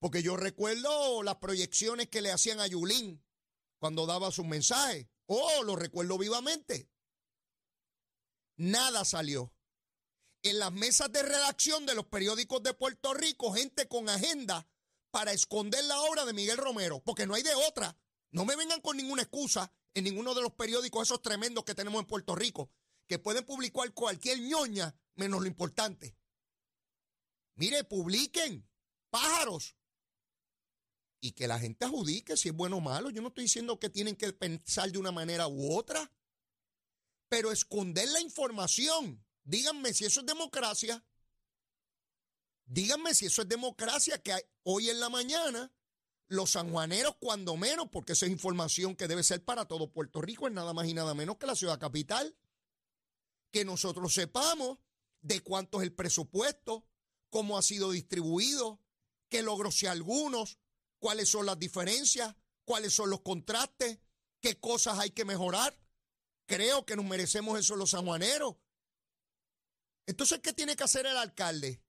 Porque 0.00 0.22
yo 0.22 0.36
recuerdo 0.36 1.24
las 1.24 1.38
proyecciones 1.38 2.08
que 2.08 2.22
le 2.22 2.30
hacían 2.30 2.60
a 2.60 2.68
Yulín 2.68 3.20
cuando 3.80 4.06
daba 4.06 4.30
sus 4.30 4.46
mensajes. 4.46 5.08
Oh, 5.26 5.64
lo 5.64 5.74
recuerdo 5.74 6.16
vivamente. 6.16 6.88
Nada 8.58 9.04
salió. 9.04 9.54
En 10.42 10.58
las 10.58 10.72
mesas 10.72 11.10
de 11.10 11.22
redacción 11.22 11.86
de 11.86 11.94
los 11.94 12.06
periódicos 12.06 12.62
de 12.62 12.74
Puerto 12.74 13.14
Rico, 13.14 13.52
gente 13.52 13.88
con 13.88 14.08
agenda 14.08 14.68
para 15.10 15.32
esconder 15.32 15.84
la 15.84 16.00
obra 16.02 16.24
de 16.24 16.32
Miguel 16.32 16.58
Romero, 16.58 17.00
porque 17.00 17.26
no 17.26 17.34
hay 17.34 17.42
de 17.42 17.54
otra. 17.54 17.96
No 18.30 18.44
me 18.44 18.56
vengan 18.56 18.80
con 18.80 18.96
ninguna 18.96 19.22
excusa 19.22 19.72
en 19.94 20.04
ninguno 20.04 20.34
de 20.34 20.42
los 20.42 20.52
periódicos 20.52 21.08
esos 21.08 21.22
tremendos 21.22 21.64
que 21.64 21.74
tenemos 21.74 22.00
en 22.00 22.06
Puerto 22.06 22.34
Rico, 22.34 22.70
que 23.06 23.18
pueden 23.18 23.44
publicar 23.44 23.92
cualquier 23.94 24.40
ñoña 24.40 24.94
menos 25.14 25.40
lo 25.40 25.46
importante. 25.46 26.16
Mire, 27.54 27.84
publiquen, 27.84 28.68
pájaros. 29.10 29.76
Y 31.20 31.32
que 31.32 31.48
la 31.48 31.58
gente 31.58 31.84
adjudique 31.84 32.36
si 32.36 32.48
es 32.48 32.54
bueno 32.54 32.76
o 32.76 32.80
malo. 32.80 33.10
Yo 33.10 33.22
no 33.22 33.28
estoy 33.28 33.44
diciendo 33.44 33.78
que 33.78 33.88
tienen 33.88 34.16
que 34.16 34.32
pensar 34.32 34.90
de 34.90 34.98
una 34.98 35.10
manera 35.10 35.48
u 35.48 35.76
otra. 35.76 36.12
Pero 37.28 37.52
esconder 37.52 38.08
la 38.08 38.20
información. 38.20 39.24
Díganme 39.44 39.92
si 39.94 40.04
eso 40.04 40.20
es 40.20 40.26
democracia. 40.26 41.04
Díganme 42.66 43.14
si 43.14 43.26
eso 43.26 43.42
es 43.42 43.48
democracia 43.48 44.22
que 44.22 44.34
hoy 44.64 44.90
en 44.90 45.00
la 45.00 45.08
mañana 45.08 45.72
los 46.28 46.50
sanjuaneros, 46.50 47.16
cuando 47.18 47.56
menos, 47.56 47.88
porque 47.90 48.12
esa 48.12 48.26
es 48.26 48.32
información 48.32 48.94
que 48.94 49.08
debe 49.08 49.22
ser 49.22 49.42
para 49.42 49.64
todo 49.64 49.90
Puerto 49.90 50.20
Rico, 50.20 50.46
es 50.46 50.52
nada 50.52 50.74
más 50.74 50.86
y 50.86 50.92
nada 50.92 51.14
menos 51.14 51.38
que 51.38 51.46
la 51.46 51.56
ciudad 51.56 51.78
capital, 51.78 52.36
que 53.50 53.64
nosotros 53.64 54.12
sepamos 54.12 54.78
de 55.22 55.40
cuánto 55.40 55.80
es 55.80 55.84
el 55.84 55.94
presupuesto, 55.94 56.86
cómo 57.30 57.56
ha 57.56 57.62
sido 57.62 57.90
distribuido, 57.90 58.80
qué 59.30 59.42
logró 59.42 59.70
si 59.70 59.86
algunos, 59.86 60.58
cuáles 60.98 61.30
son 61.30 61.46
las 61.46 61.58
diferencias, 61.58 62.36
cuáles 62.64 62.92
son 62.92 63.08
los 63.08 63.22
contrastes, 63.22 63.98
qué 64.40 64.60
cosas 64.60 64.98
hay 64.98 65.10
que 65.10 65.24
mejorar. 65.24 65.78
Creo 66.48 66.84
que 66.84 66.96
nos 66.96 67.04
merecemos 67.04 67.56
eso 67.60 67.76
los 67.76 67.90
sanjuaneros. 67.90 68.56
Entonces, 70.06 70.40
¿qué 70.40 70.52
tiene 70.52 70.74
que 70.74 70.82
hacer 70.82 71.06
el 71.06 71.16
alcalde? 71.16 71.80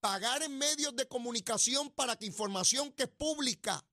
pagar 0.00 0.42
en 0.42 0.56
medios 0.56 0.96
de 0.96 1.06
comunicación 1.06 1.90
para 1.90 2.16
que 2.16 2.26
información 2.26 2.90
que 2.92 3.04
es 3.04 3.08
pública 3.08 3.86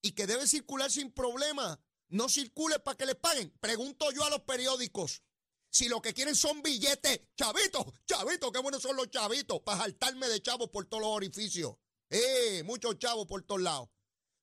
y 0.00 0.12
que 0.12 0.26
debe 0.26 0.46
circular 0.46 0.90
sin 0.90 1.12
problema 1.12 1.78
no 2.08 2.28
circule 2.28 2.78
para 2.78 2.96
que 2.96 3.06
le 3.06 3.14
paguen. 3.14 3.50
Pregunto 3.60 4.10
yo 4.12 4.24
a 4.24 4.30
los 4.30 4.40
periódicos 4.40 5.22
si 5.68 5.88
lo 5.88 6.00
que 6.00 6.14
quieren 6.14 6.34
son 6.34 6.62
billetes. 6.62 7.20
Chavitos, 7.36 7.86
chavitos, 8.06 8.50
qué 8.52 8.58
buenos 8.60 8.82
son 8.82 8.96
los 8.96 9.10
chavitos 9.10 9.60
para 9.60 9.78
saltarme 9.78 10.28
de 10.28 10.40
chavos 10.40 10.70
por 10.70 10.86
todos 10.86 11.02
los 11.02 11.10
orificios. 11.10 11.74
Eh, 12.08 12.62
muchos 12.64 12.98
chavos 12.98 13.26
por 13.26 13.42
todos 13.42 13.60
lados. 13.60 13.88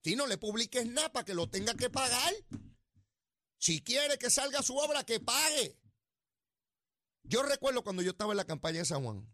Si 0.03 0.15
no 0.15 0.27
le 0.27 0.37
publiques 0.37 0.85
nada 0.85 1.11
para 1.11 1.25
que 1.25 1.33
lo 1.33 1.49
tenga 1.49 1.73
que 1.73 1.89
pagar. 1.89 2.33
Si 3.57 3.81
quiere 3.81 4.17
que 4.17 4.29
salga 4.29 4.61
su 4.61 4.75
obra, 4.77 5.03
que 5.03 5.19
pague. 5.19 5.79
Yo 7.23 7.43
recuerdo 7.43 7.83
cuando 7.83 8.01
yo 8.01 8.11
estaba 8.11 8.33
en 8.33 8.37
la 8.37 8.45
campaña 8.45 8.79
de 8.79 8.85
San 8.85 9.03
Juan. 9.03 9.27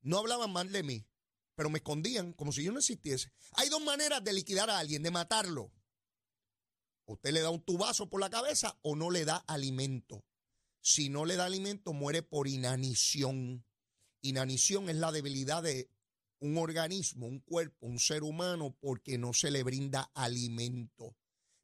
No 0.00 0.18
hablaban 0.18 0.52
mal 0.52 0.72
de 0.72 0.82
mí, 0.82 1.06
pero 1.54 1.68
me 1.70 1.78
escondían 1.78 2.32
como 2.32 2.52
si 2.52 2.64
yo 2.64 2.72
no 2.72 2.78
existiese. 2.78 3.32
Hay 3.52 3.68
dos 3.68 3.82
maneras 3.82 4.22
de 4.22 4.32
liquidar 4.32 4.70
a 4.70 4.78
alguien, 4.78 5.02
de 5.02 5.10
matarlo. 5.10 5.72
Usted 7.04 7.32
le 7.32 7.40
da 7.40 7.50
un 7.50 7.62
tubazo 7.62 8.08
por 8.08 8.20
la 8.20 8.30
cabeza 8.30 8.78
o 8.82 8.94
no 8.94 9.10
le 9.10 9.24
da 9.24 9.36
alimento. 9.36 10.24
Si 10.80 11.08
no 11.08 11.24
le 11.24 11.36
da 11.36 11.46
alimento, 11.46 11.92
muere 11.92 12.22
por 12.22 12.48
inanición. 12.48 13.66
Inanición 14.22 14.88
es 14.88 14.96
la 14.96 15.12
debilidad 15.12 15.62
de 15.62 15.90
un 16.40 16.56
organismo, 16.56 17.26
un 17.26 17.40
cuerpo, 17.40 17.86
un 17.86 17.98
ser 17.98 18.22
humano, 18.22 18.76
porque 18.80 19.18
no 19.18 19.32
se 19.32 19.50
le 19.50 19.62
brinda 19.62 20.10
alimento. 20.14 21.16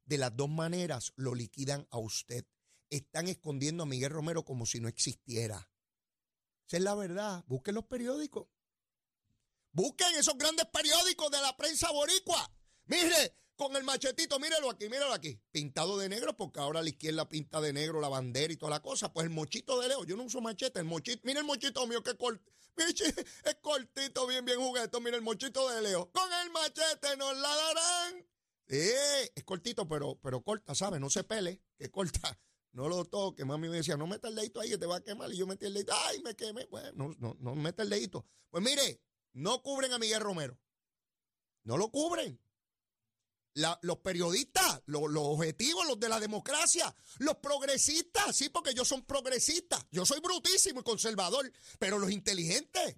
De 0.05 0.17
las 0.17 0.35
dos 0.35 0.49
maneras 0.49 1.13
lo 1.15 1.33
liquidan 1.35 1.87
a 1.91 1.97
usted. 1.97 2.45
Están 2.89 3.27
escondiendo 3.27 3.83
a 3.83 3.87
Miguel 3.87 4.11
Romero 4.11 4.45
como 4.45 4.65
si 4.65 4.79
no 4.79 4.87
existiera. 4.87 5.69
Esa 6.67 6.77
es 6.77 6.83
la 6.83 6.95
verdad. 6.95 7.43
Busquen 7.47 7.75
los 7.75 7.85
periódicos. 7.85 8.47
Busquen 9.71 10.15
esos 10.15 10.37
grandes 10.37 10.67
periódicos 10.67 11.29
de 11.31 11.41
la 11.41 11.57
prensa 11.57 11.91
boricua. 11.91 12.49
Mire, 12.85 13.35
con 13.55 13.75
el 13.75 13.83
machetito, 13.83 14.39
mírelo 14.39 14.69
aquí, 14.69 14.85
mírelo 14.89 15.13
aquí. 15.13 15.41
Pintado 15.51 15.97
de 15.97 16.09
negro, 16.09 16.35
porque 16.35 16.59
ahora 16.59 16.81
la 16.81 16.89
izquierda 16.89 17.27
pinta 17.27 17.59
de 17.61 17.73
negro 17.73 17.99
la 17.99 18.09
bandera 18.09 18.53
y 18.53 18.57
toda 18.57 18.71
la 18.71 18.81
cosa. 18.81 19.11
Pues 19.11 19.25
el 19.25 19.31
mochito 19.31 19.79
de 19.79 19.87
Leo, 19.87 20.03
yo 20.05 20.15
no 20.15 20.23
uso 20.23 20.41
machete, 20.41 20.79
el 20.79 20.85
mochito. 20.85 21.21
Mira 21.23 21.39
el 21.39 21.45
mochito 21.45 21.85
mío, 21.87 22.03
que 22.03 22.15
cort, 22.15 22.41
es 22.77 23.55
cortito, 23.61 24.27
bien, 24.27 24.45
bien 24.45 24.59
jugueto. 24.59 24.99
Mira 25.01 25.15
el 25.17 25.23
mochito 25.23 25.69
de 25.69 25.81
Leo. 25.81 26.11
Con 26.11 26.31
el 26.31 26.51
machete 26.51 27.17
nos 27.17 27.35
la 27.37 27.55
darán. 27.55 28.34
Eh, 28.67 29.31
es 29.35 29.43
cortito, 29.43 29.87
pero, 29.87 30.19
pero 30.21 30.41
corta, 30.41 30.73
¿sabes? 30.73 30.99
No 30.99 31.09
se 31.09 31.23
pele, 31.23 31.61
que 31.77 31.89
corta 31.91 32.39
no 32.75 32.89
lo 32.89 33.05
toque. 33.05 33.45
Mami 33.45 33.69
me 33.69 33.77
decía, 33.77 33.97
no 33.97 34.05
meta 34.05 34.27
el 34.27 34.35
dedito 34.35 34.59
ahí 34.59 34.69
que 34.69 34.77
te 34.77 34.85
va 34.85 34.97
a 34.97 35.01
quemar. 35.01 35.31
Y 35.31 35.37
yo 35.37 35.47
metí 35.47 35.65
el 35.65 35.73
dedito, 35.73 35.93
ay, 36.07 36.21
me 36.21 36.35
quemé. 36.35 36.65
Bueno, 36.65 36.91
no, 36.93 37.15
no, 37.19 37.37
no 37.39 37.55
meta 37.55 37.83
el 37.83 37.89
dedito. 37.89 38.25
Pues 38.49 38.63
mire, 38.63 39.01
no 39.33 39.61
cubren 39.63 39.93
a 39.93 39.97
Miguel 39.97 40.21
Romero. 40.21 40.59
No 41.63 41.77
lo 41.77 41.89
cubren. 41.89 42.39
los 43.81 43.97
periodistas, 43.99 44.81
los, 44.85 45.03
objetivos, 45.15 45.87
los 45.87 45.97
de 45.97 46.09
la 46.09 46.19
democracia, 46.19 46.93
los 47.19 47.37
progresistas, 47.37 48.35
sí, 48.35 48.49
porque 48.49 48.71
ellos 48.71 48.87
son 48.87 49.05
progresistas. 49.05 49.85
Yo 49.89 50.05
soy 50.05 50.19
brutísimo 50.19 50.81
y 50.81 50.83
conservador, 50.83 51.49
pero 51.79 51.97
los 51.97 52.11
inteligentes, 52.11 52.97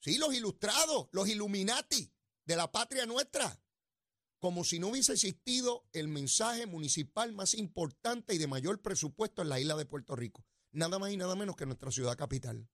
sí, 0.00 0.18
los 0.18 0.34
ilustrados, 0.34 1.08
los 1.12 1.28
Illuminati 1.28 2.12
de 2.44 2.56
la 2.56 2.72
patria 2.72 3.06
nuestra, 3.06 3.56
como 4.42 4.64
si 4.64 4.80
no 4.80 4.88
hubiese 4.88 5.12
existido 5.12 5.88
el 5.92 6.08
mensaje 6.08 6.66
municipal 6.66 7.32
más 7.32 7.54
importante 7.54 8.34
y 8.34 8.38
de 8.38 8.48
mayor 8.48 8.82
presupuesto 8.82 9.40
en 9.40 9.48
la 9.48 9.60
isla 9.60 9.76
de 9.76 9.86
Puerto 9.86 10.16
Rico. 10.16 10.44
Nada 10.72 10.98
más 10.98 11.12
y 11.12 11.16
nada 11.16 11.36
menos 11.36 11.54
que 11.54 11.64
nuestra 11.64 11.92
ciudad 11.92 12.18
capital. 12.18 12.68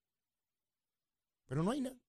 Pero 1.44 1.62
no 1.62 1.70
hay 1.72 1.82
nada. 1.82 2.00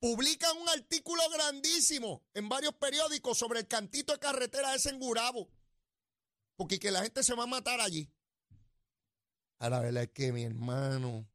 Publican 0.00 0.54
un 0.58 0.68
artículo 0.68 1.22
grandísimo 1.30 2.22
en 2.34 2.50
varios 2.50 2.74
periódicos 2.74 3.38
sobre 3.38 3.60
el 3.60 3.68
cantito 3.68 4.12
de 4.12 4.18
carretera 4.18 4.74
ese 4.74 4.90
en 4.90 4.98
Gurabo. 4.98 5.48
Porque 6.56 6.78
que 6.78 6.90
la 6.90 7.00
gente 7.00 7.22
se 7.22 7.34
va 7.34 7.44
a 7.44 7.46
matar 7.46 7.80
allí. 7.80 8.06
A 9.60 9.70
la 9.70 9.80
verdad 9.80 10.02
es 10.02 10.10
que 10.10 10.30
mi 10.30 10.42
hermano, 10.42 11.26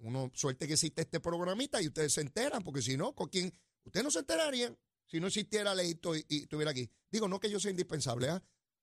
uno 0.00 0.30
suerte 0.34 0.66
que 0.66 0.74
existe 0.74 1.00
este 1.00 1.20
programita 1.20 1.80
y 1.80 1.86
ustedes 1.86 2.12
se 2.12 2.20
enteran, 2.20 2.62
porque 2.62 2.82
si 2.82 2.98
no, 2.98 3.14
¿con 3.14 3.30
quién? 3.30 3.50
Ustedes 3.82 4.04
no 4.04 4.10
se 4.10 4.18
enterarían 4.18 4.76
si 5.06 5.20
no 5.20 5.28
existiera 5.28 5.74
Leito 5.74 6.14
y, 6.14 6.24
y 6.28 6.42
estuviera 6.42 6.70
aquí. 6.70 6.90
Digo, 7.10 7.28
no 7.28 7.40
que 7.40 7.50
yo 7.50 7.60
sea 7.60 7.70
indispensable, 7.70 8.28
¿ah? 8.28 8.42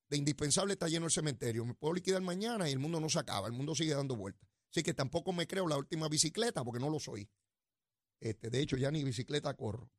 De 0.09 0.17
indispensable 0.17 0.73
está 0.73 0.87
lleno 0.87 1.05
el 1.05 1.11
cementerio. 1.11 1.65
Me 1.65 1.73
puedo 1.73 1.93
liquidar 1.93 2.21
mañana 2.21 2.69
y 2.69 2.73
el 2.73 2.79
mundo 2.79 2.99
no 2.99 3.09
se 3.09 3.19
acaba, 3.19 3.47
el 3.47 3.53
mundo 3.53 3.73
sigue 3.75 3.93
dando 3.93 4.15
vueltas. 4.15 4.47
Así 4.69 4.83
que 4.83 4.93
tampoco 4.93 5.33
me 5.33 5.47
creo 5.47 5.67
la 5.67 5.77
última 5.77 6.07
bicicleta 6.09 6.63
porque 6.63 6.79
no 6.79 6.89
lo 6.89 6.99
soy. 6.99 7.29
Este, 8.19 8.49
de 8.49 8.59
hecho, 8.61 8.77
ya 8.77 8.89
ni 8.89 9.03
bicicleta 9.03 9.53
corro. 9.55 9.91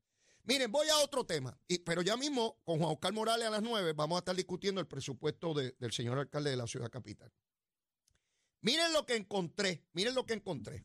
Miren, 0.45 0.71
voy 0.71 0.89
a 0.89 0.99
otro 0.99 1.25
tema, 1.25 1.59
y, 1.67 1.79
pero 1.79 2.03
ya 2.03 2.17
mismo 2.17 2.61
con 2.65 2.79
Juan 2.79 2.93
Oscar 2.93 3.13
Morales 3.13 3.47
a 3.47 3.51
las 3.51 3.63
9 3.63 3.95
vamos 3.95 4.17
a 4.17 4.19
estar 4.19 4.37
discutiendo 4.37 4.81
el 4.81 4.87
presupuesto 4.87 5.55
del 5.55 5.93
señor 5.93 6.19
alcalde 6.19 6.51
de 6.51 6.57
la 6.57 6.67
ciudad 6.67 6.91
capital. 6.91 7.33
Miren 8.61 8.93
lo 8.93 9.07
que 9.07 9.17
encontré, 9.17 9.87
miren 9.93 10.15
lo 10.15 10.27
que 10.27 10.35
encontré. 10.35 10.85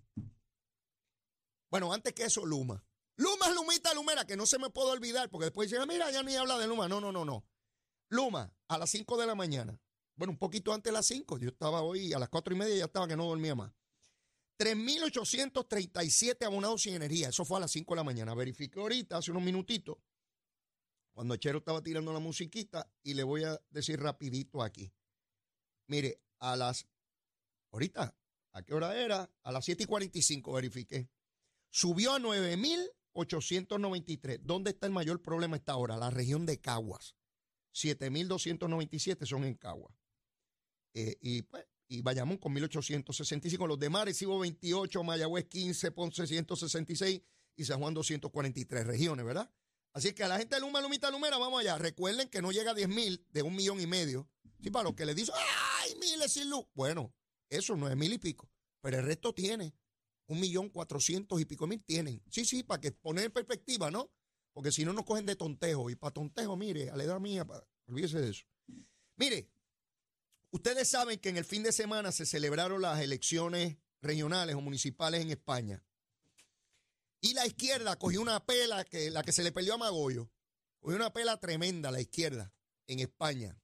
Bueno, 1.70 1.94
antes 1.94 2.14
que 2.14 2.24
eso, 2.24 2.46
Luma. 2.46 2.84
Luma, 3.20 3.50
Lumita, 3.50 3.94
Lumera, 3.94 4.26
que 4.26 4.38
no 4.38 4.46
se 4.46 4.58
me 4.58 4.70
puede 4.70 4.92
olvidar, 4.92 5.30
porque 5.30 5.46
después 5.46 5.70
dicen, 5.70 5.84
ah, 5.84 5.86
mira, 5.86 6.10
ya 6.10 6.24
ni 6.24 6.38
habla 6.38 6.58
de 6.58 6.68
Luma. 6.68 6.88
No, 6.88 7.02
no, 7.02 7.12
no, 7.12 7.26
no. 7.26 7.46
Luma, 8.08 8.56
a 8.70 8.78
las 8.78 8.90
5 8.92 9.18
de 9.18 9.28
la 9.28 9.36
mañana. 9.36 9.78
Bueno, 10.16 10.32
un 10.32 10.38
poquito 10.38 10.72
antes 10.72 10.90
de 10.90 10.94
las 10.94 11.06
5. 11.08 11.38
Yo 11.38 11.50
estaba 11.50 11.82
hoy 11.82 12.14
a 12.14 12.20
las 12.20 12.30
4 12.30 12.56
y 12.56 12.58
media 12.58 12.76
ya 12.78 12.86
estaba 12.86 13.10
que 13.10 13.18
no 13.18 13.26
dormía 13.26 13.56
más. 13.56 13.74
3.837 14.58 16.46
abonados 16.46 16.82
sin 16.82 16.94
energía. 16.94 17.28
Eso 17.28 17.44
fue 17.44 17.58
a 17.58 17.60
las 17.60 17.72
5 17.72 17.94
de 17.94 17.98
la 17.98 18.06
mañana. 18.06 18.34
Verifiqué 18.34 18.80
ahorita, 18.80 19.18
hace 19.18 19.32
unos 19.32 19.44
minutitos, 19.44 19.98
cuando 21.12 21.36
Chero 21.36 21.58
estaba 21.58 21.84
tirando 21.84 22.14
la 22.14 22.20
musiquita, 22.20 22.90
y 23.04 23.16
le 23.16 23.24
voy 23.24 23.44
a 23.44 23.60
decir 23.70 24.00
rapidito 24.00 24.64
aquí. 24.64 24.94
Mire, 25.88 26.22
a 26.40 26.56
las, 26.56 26.88
ahorita, 27.74 28.16
¿a 28.54 28.64
qué 28.64 28.74
hora 28.74 28.98
era? 28.98 29.30
A 29.44 29.52
las 29.52 29.66
7 29.66 29.84
y 29.84 29.88
45 29.88 30.54
verifiqué. 30.54 31.10
Subió 31.70 32.14
a 32.14 32.20
9.000 32.20 32.94
893. 33.20 34.40
¿Dónde 34.44 34.72
está 34.72 34.88
el 34.88 34.94
mayor 34.94 35.22
problema 35.22 35.56
esta 35.56 35.76
hora? 35.76 35.98
La 35.98 36.10
región 36.10 36.46
de 36.46 36.60
Caguas. 36.60 37.16
7.297 37.74 39.26
son 39.26 39.44
en 39.46 39.56
Caguas. 39.56 39.94
Eh, 40.94 41.18
y 41.22 41.44
pues, 41.44 41.66
y 41.88 42.02
Bayamón 42.02 42.38
con 42.38 42.56
1.865. 42.56 43.68
Los 43.68 43.80
demás 43.80 44.06
recibo 44.06 44.40
28, 44.40 45.04
Mayagüez 45.04 45.46
15, 45.46 45.92
Ponce 45.92 46.28
166 46.28 47.22
y 47.56 47.66
San 47.66 47.80
Juan 47.80 47.94
243 47.94 48.86
regiones, 48.86 49.26
¿verdad? 49.26 49.52
Así 49.94 50.14
que 50.14 50.24
a 50.24 50.28
la 50.28 50.38
gente 50.38 50.56
de 50.56 50.62
Luma, 50.62 50.82
Lumita, 50.82 51.10
Lumera, 51.10 51.38
vamos 51.38 51.60
allá. 51.60 51.78
Recuerden 51.78 52.30
que 52.30 52.42
no 52.42 52.52
llega 52.52 52.72
a 52.72 52.76
10 52.76 52.88
mil 52.90 53.26
de 53.32 53.42
un 53.42 53.56
millón 53.56 53.82
y 53.82 53.88
medio. 53.88 54.30
Sí, 54.62 54.70
para 54.70 54.84
los 54.84 54.94
que 54.94 55.06
le 55.06 55.16
dicen, 55.16 55.34
¡ay, 55.82 55.96
miles 55.96 56.32
sin 56.32 56.50
luz! 56.50 56.66
Bueno, 56.74 57.14
eso 57.50 57.76
no 57.76 57.90
es 57.90 57.96
mil 57.96 58.14
y 58.14 58.18
pico, 58.18 58.50
pero 58.82 59.00
el 59.00 59.06
resto 59.06 59.34
tiene 59.34 59.74
un 60.30 60.40
millón 60.40 60.70
cuatrocientos 60.70 61.40
y 61.42 61.46
pico 61.46 61.68
mil 61.68 61.84
tienen. 61.84 62.24
Sí, 62.32 62.46
sí, 62.46 62.64
para 62.64 62.82
que 62.82 62.92
poner 62.92 63.26
en 63.26 63.32
perspectiva, 63.32 63.92
¿no? 63.92 64.10
porque 64.60 64.74
si 64.74 64.84
no 64.84 64.92
nos 64.92 65.06
cogen 65.06 65.26
de 65.26 65.38
tontejo. 65.38 65.90
Y 65.90 65.96
para 65.96 66.14
tontejo, 66.14 66.58
mire, 66.58 66.90
a 66.90 66.98
la 66.98 67.04
edad 67.06 67.20
mía, 67.20 67.48
olvídese 67.88 68.20
de 68.20 68.32
eso. 68.32 68.46
Mire, 69.16 69.50
ustedes 70.52 70.90
saben 70.90 71.18
que 71.20 71.30
en 71.30 71.38
el 71.38 71.46
fin 71.46 71.64
de 71.64 71.72
semana 71.72 72.12
se 72.12 72.26
celebraron 72.26 72.82
las 72.82 73.00
elecciones 73.00 73.78
regionales 74.02 74.56
o 74.56 74.62
municipales 74.62 75.22
en 75.22 75.32
España. 75.32 75.82
Y 77.22 77.34
la 77.34 77.46
izquierda 77.46 77.98
cogió 77.98 78.22
una 78.22 78.46
pela, 78.46 78.84
que 78.86 79.10
la 79.10 79.24
que 79.24 79.32
se 79.32 79.44
le 79.44 79.54
peleó 79.54 79.76
a 79.76 79.78
Magoyo, 79.78 80.30
cogió 80.80 80.98
una 80.98 81.14
pela 81.14 81.40
tremenda 81.40 81.90
la 81.90 82.02
izquierda 82.02 82.54
en 82.88 83.00
España. 83.00 83.58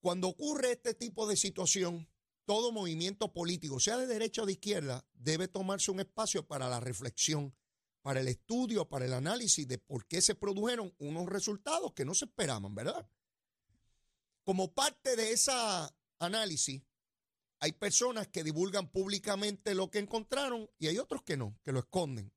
Cuando 0.00 0.28
ocurre 0.28 0.72
este 0.72 0.94
tipo 0.94 1.26
de 1.26 1.36
situación, 1.36 2.08
todo 2.48 2.72
movimiento 2.72 3.30
político, 3.34 3.78
sea 3.78 3.98
de 3.98 4.06
derecha 4.06 4.40
o 4.40 4.46
de 4.46 4.52
izquierda, 4.52 5.06
debe 5.12 5.48
tomarse 5.48 5.90
un 5.90 6.00
espacio 6.00 6.46
para 6.46 6.66
la 6.70 6.80
reflexión, 6.80 7.54
para 8.00 8.20
el 8.20 8.28
estudio, 8.28 8.88
para 8.88 9.04
el 9.04 9.12
análisis 9.12 9.68
de 9.68 9.76
por 9.76 10.06
qué 10.06 10.22
se 10.22 10.34
produjeron 10.34 10.94
unos 10.96 11.26
resultados 11.26 11.92
que 11.92 12.06
no 12.06 12.14
se 12.14 12.24
esperaban, 12.24 12.74
¿verdad? 12.74 13.06
Como 14.44 14.72
parte 14.72 15.14
de 15.14 15.32
ese 15.32 15.52
análisis, 16.20 16.82
hay 17.60 17.72
personas 17.72 18.28
que 18.28 18.42
divulgan 18.42 18.90
públicamente 18.90 19.74
lo 19.74 19.90
que 19.90 19.98
encontraron 19.98 20.70
y 20.78 20.86
hay 20.86 20.96
otros 20.96 21.24
que 21.24 21.36
no, 21.36 21.60
que 21.62 21.72
lo 21.72 21.80
esconden. 21.80 22.32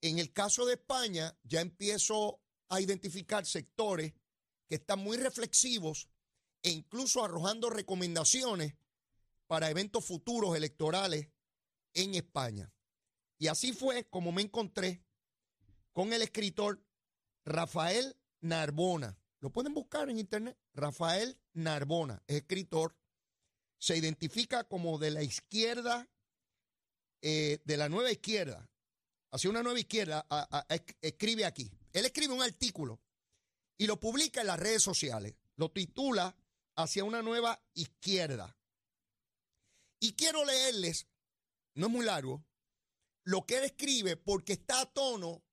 En 0.00 0.18
el 0.18 0.32
caso 0.32 0.64
de 0.64 0.76
España, 0.76 1.38
ya 1.42 1.60
empiezo 1.60 2.40
a 2.70 2.80
identificar 2.80 3.44
sectores 3.44 4.14
que 4.66 4.76
están 4.76 5.00
muy 5.00 5.18
reflexivos 5.18 6.08
e 6.62 6.70
incluso 6.70 7.22
arrojando 7.22 7.68
recomendaciones 7.68 8.76
para 9.50 9.68
eventos 9.68 10.04
futuros 10.04 10.56
electorales 10.56 11.26
en 11.92 12.14
España. 12.14 12.72
Y 13.36 13.48
así 13.48 13.72
fue 13.72 14.04
como 14.04 14.30
me 14.30 14.42
encontré 14.42 15.04
con 15.92 16.12
el 16.12 16.22
escritor 16.22 16.80
Rafael 17.44 18.16
Narbona. 18.42 19.18
Lo 19.40 19.50
pueden 19.50 19.74
buscar 19.74 20.08
en 20.08 20.20
internet. 20.20 20.56
Rafael 20.72 21.36
Narbona, 21.52 22.22
escritor, 22.28 22.96
se 23.76 23.96
identifica 23.96 24.62
como 24.62 24.98
de 24.98 25.10
la 25.10 25.24
izquierda, 25.24 26.08
eh, 27.20 27.58
de 27.64 27.76
la 27.76 27.88
nueva 27.88 28.12
izquierda, 28.12 28.70
hacia 29.32 29.50
una 29.50 29.64
nueva 29.64 29.80
izquierda, 29.80 30.28
escribe 31.00 31.44
aquí. 31.44 31.72
Él 31.92 32.04
escribe 32.04 32.34
un 32.34 32.42
artículo 32.42 33.00
y 33.76 33.88
lo 33.88 33.98
publica 33.98 34.42
en 34.42 34.46
las 34.46 34.60
redes 34.60 34.82
sociales. 34.84 35.34
Lo 35.56 35.72
titula 35.72 36.36
Hacia 36.76 37.02
una 37.02 37.20
nueva 37.20 37.60
izquierda. 37.74 38.56
Y 40.00 40.14
quiero 40.14 40.44
leerles, 40.44 41.06
no 41.74 41.86
es 41.86 41.92
muy 41.92 42.04
largo, 42.04 42.44
lo 43.22 43.46
que 43.46 43.58
él 43.58 43.64
escribe 43.64 44.16
porque 44.16 44.54
está 44.54 44.80
a 44.80 44.92
tono 44.92 45.44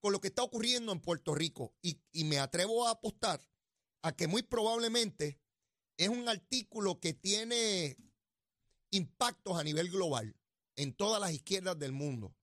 con 0.00 0.12
lo 0.12 0.20
que 0.20 0.28
está 0.28 0.42
ocurriendo 0.44 0.92
en 0.92 1.00
Puerto 1.00 1.34
Rico. 1.34 1.74
Y, 1.82 2.00
y 2.12 2.24
me 2.24 2.38
atrevo 2.38 2.86
a 2.86 2.92
apostar 2.92 3.40
a 4.02 4.14
que 4.14 4.28
muy 4.28 4.42
probablemente 4.42 5.40
es 5.96 6.08
un 6.08 6.28
artículo 6.28 7.00
que 7.00 7.12
tiene 7.12 7.96
impactos 8.90 9.58
a 9.58 9.64
nivel 9.64 9.90
global 9.90 10.36
en 10.76 10.94
todas 10.94 11.20
las 11.20 11.32
izquierdas 11.32 11.78
del 11.78 11.92
mundo. 11.92 12.36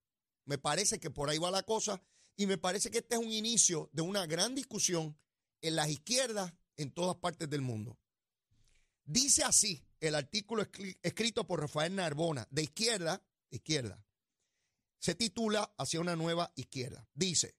Me 0.43 0.57
parece 0.57 0.99
que 0.99 1.09
por 1.09 1.29
ahí 1.29 1.37
va 1.37 1.49
la 1.51 1.63
cosa 1.63 2.03
y 2.35 2.45
me 2.45 2.57
parece 2.57 2.91
que 2.91 2.99
este 2.99 3.15
es 3.15 3.21
un 3.21 3.31
inicio 3.31 3.89
de 3.93 4.01
una 4.01 4.25
gran 4.25 4.53
discusión 4.53 5.17
en 5.61 5.75
las 5.75 5.89
izquierdas 5.89 6.53
en 6.75 6.91
todas 6.91 7.15
partes 7.15 7.49
del 7.49 7.61
mundo. 7.61 7.97
Dice 9.05 9.43
así 9.43 9.85
el 10.07 10.15
artículo 10.15 10.65
escrito 11.01 11.45
por 11.45 11.61
Rafael 11.61 11.95
Narbona, 11.95 12.47
de 12.51 12.63
izquierda, 12.63 13.23
izquierda. 13.49 14.03
Se 14.99 15.15
titula 15.15 15.73
Hacia 15.77 15.99
una 15.99 16.15
nueva 16.15 16.51
izquierda. 16.55 17.07
Dice, 17.13 17.55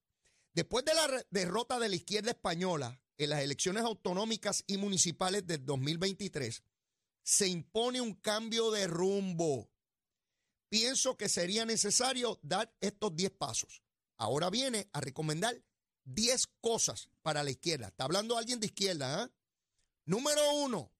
después 0.53 0.85
de 0.85 0.95
la 0.95 1.25
derrota 1.31 1.79
de 1.79 1.89
la 1.89 1.97
izquierda 1.97 2.31
española 2.31 3.01
en 3.19 3.31
las 3.31 3.41
elecciones 3.41 3.85
autonómicas 3.85 4.65
y 4.67 4.77
municipales 4.77 5.47
del 5.47 5.65
2023, 5.65 6.63
se 7.23 7.49
impone 7.49 8.01
un 8.01 8.15
cambio 8.15 8.71
de 8.71 8.87
rumbo. 8.87 9.71
Pienso 10.69 11.17
que 11.17 11.29
sería 11.29 11.65
necesario 11.65 12.39
dar 12.43 12.75
estos 12.81 13.15
10 13.15 13.33
pasos. 13.33 13.83
Ahora 14.17 14.51
viene 14.51 14.89
a 14.93 15.01
recomendar 15.01 15.61
10 16.05 16.47
cosas 16.61 17.11
para 17.23 17.43
la 17.43 17.51
izquierda. 17.51 17.89
Está 17.89 18.05
hablando 18.05 18.37
alguien 18.37 18.61
de 18.61 18.67
izquierda. 18.67 19.25
¿eh? 19.25 19.29
Número 20.05 20.55
uno, 20.55 20.93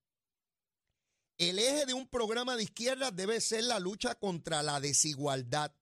el 1.37 1.59
eje 1.59 1.85
de 1.85 1.93
un 1.93 2.07
programa 2.07 2.55
de 2.55 2.63
izquierda 2.63 3.11
debe 3.11 3.39
ser 3.41 3.63
la 3.63 3.79
lucha 3.79 4.15
contra 4.15 4.63
la 4.63 4.79
desigualdad, 4.79 5.73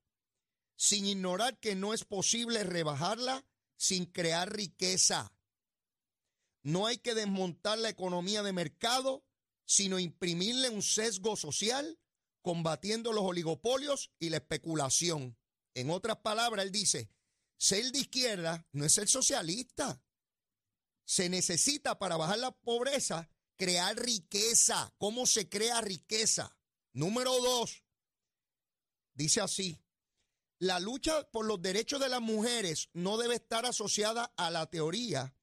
sin 0.76 1.06
ignorar 1.06 1.58
que 1.58 1.74
no 1.74 1.94
es 1.94 2.04
posible 2.04 2.62
rebajarla 2.62 3.44
sin 3.76 4.06
crear 4.06 4.54
riqueza. 4.54 5.32
No 6.62 6.86
hay 6.86 6.98
que 6.98 7.14
desmontar 7.14 7.78
la 7.78 7.88
economía 7.88 8.42
de 8.42 8.52
mercado, 8.52 9.24
sino 9.64 9.98
imprimirle 9.98 10.68
un 10.68 10.82
sesgo 10.82 11.36
social, 11.36 11.98
combatiendo 12.42 13.12
los 13.12 13.24
oligopolios 13.24 14.10
y 14.18 14.30
la 14.30 14.38
especulación. 14.38 15.38
En 15.74 15.90
otras 15.90 16.18
palabras, 16.18 16.64
él 16.64 16.72
dice, 16.72 17.10
ser 17.56 17.90
de 17.92 18.00
izquierda 18.00 18.66
no 18.72 18.84
es 18.84 18.92
ser 18.92 19.08
socialista. 19.08 20.02
Se 21.04 21.28
necesita 21.28 21.98
para 21.98 22.16
bajar 22.16 22.38
la 22.38 22.50
pobreza 22.50 23.30
crear 23.56 23.96
riqueza. 23.96 24.94
¿Cómo 24.98 25.26
se 25.26 25.48
crea 25.48 25.80
riqueza? 25.80 26.56
Número 26.92 27.32
dos, 27.40 27.84
dice 29.14 29.40
así, 29.40 29.78
la 30.58 30.80
lucha 30.80 31.30
por 31.30 31.44
los 31.44 31.60
derechos 31.60 32.00
de 32.00 32.08
las 32.08 32.22
mujeres 32.22 32.88
no 32.94 33.18
debe 33.18 33.34
estar 33.34 33.66
asociada 33.66 34.32
a 34.36 34.50
la 34.50 34.66
teoría 34.70 35.34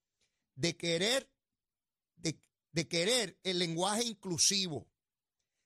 de 0.56 0.76
querer, 0.76 1.32
de, 2.16 2.42
de 2.72 2.88
querer 2.88 3.40
el 3.44 3.60
lenguaje 3.60 4.04
inclusivo. 4.04 4.90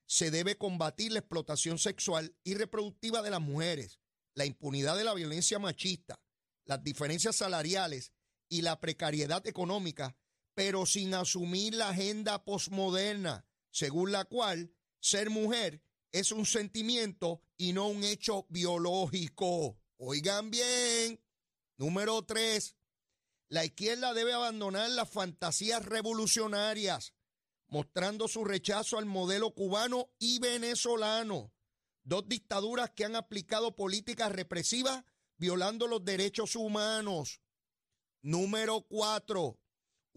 Se 0.05 0.31
debe 0.31 0.57
combatir 0.57 1.13
la 1.13 1.19
explotación 1.19 1.79
sexual 1.79 2.35
y 2.43 2.55
reproductiva 2.55 3.21
de 3.21 3.29
las 3.29 3.41
mujeres, 3.41 3.99
la 4.33 4.45
impunidad 4.45 4.97
de 4.97 5.03
la 5.05 5.13
violencia 5.13 5.59
machista, 5.59 6.21
las 6.65 6.83
diferencias 6.83 7.37
salariales 7.37 8.11
y 8.49 8.61
la 8.61 8.79
precariedad 8.79 9.45
económica 9.47 10.17
pero 10.57 10.87
sin 10.87 11.13
asumir 11.13 11.75
la 11.75 11.89
agenda 11.89 12.43
posmoderna, 12.43 13.45
según 13.69 14.11
la 14.11 14.25
cual 14.25 14.73
ser 14.99 15.29
mujer 15.29 15.83
es 16.11 16.31
un 16.31 16.47
sentimiento 16.47 17.43
y 17.57 17.73
no 17.73 17.89
un 17.89 18.03
hecho 18.03 18.47
biológico. 18.49 19.77
Oigan 19.97 20.49
bien. 20.49 21.21
Número 21.77 22.23
tres, 22.23 22.75
la 23.49 23.65
izquierda 23.65 24.15
debe 24.15 24.33
abandonar 24.33 24.89
las 24.89 25.07
fantasías 25.07 25.85
revolucionarias, 25.85 27.13
mostrando 27.67 28.27
su 28.27 28.43
rechazo 28.43 28.97
al 28.97 29.05
modelo 29.05 29.53
cubano 29.53 30.09
y 30.17 30.39
venezolano, 30.39 31.53
dos 32.01 32.27
dictaduras 32.27 32.89
que 32.95 33.05
han 33.05 33.15
aplicado 33.15 33.75
políticas 33.75 34.31
represivas 34.31 35.05
violando 35.37 35.85
los 35.85 36.03
derechos 36.03 36.55
humanos. 36.55 37.41
Número 38.23 38.81
cuatro, 38.81 39.59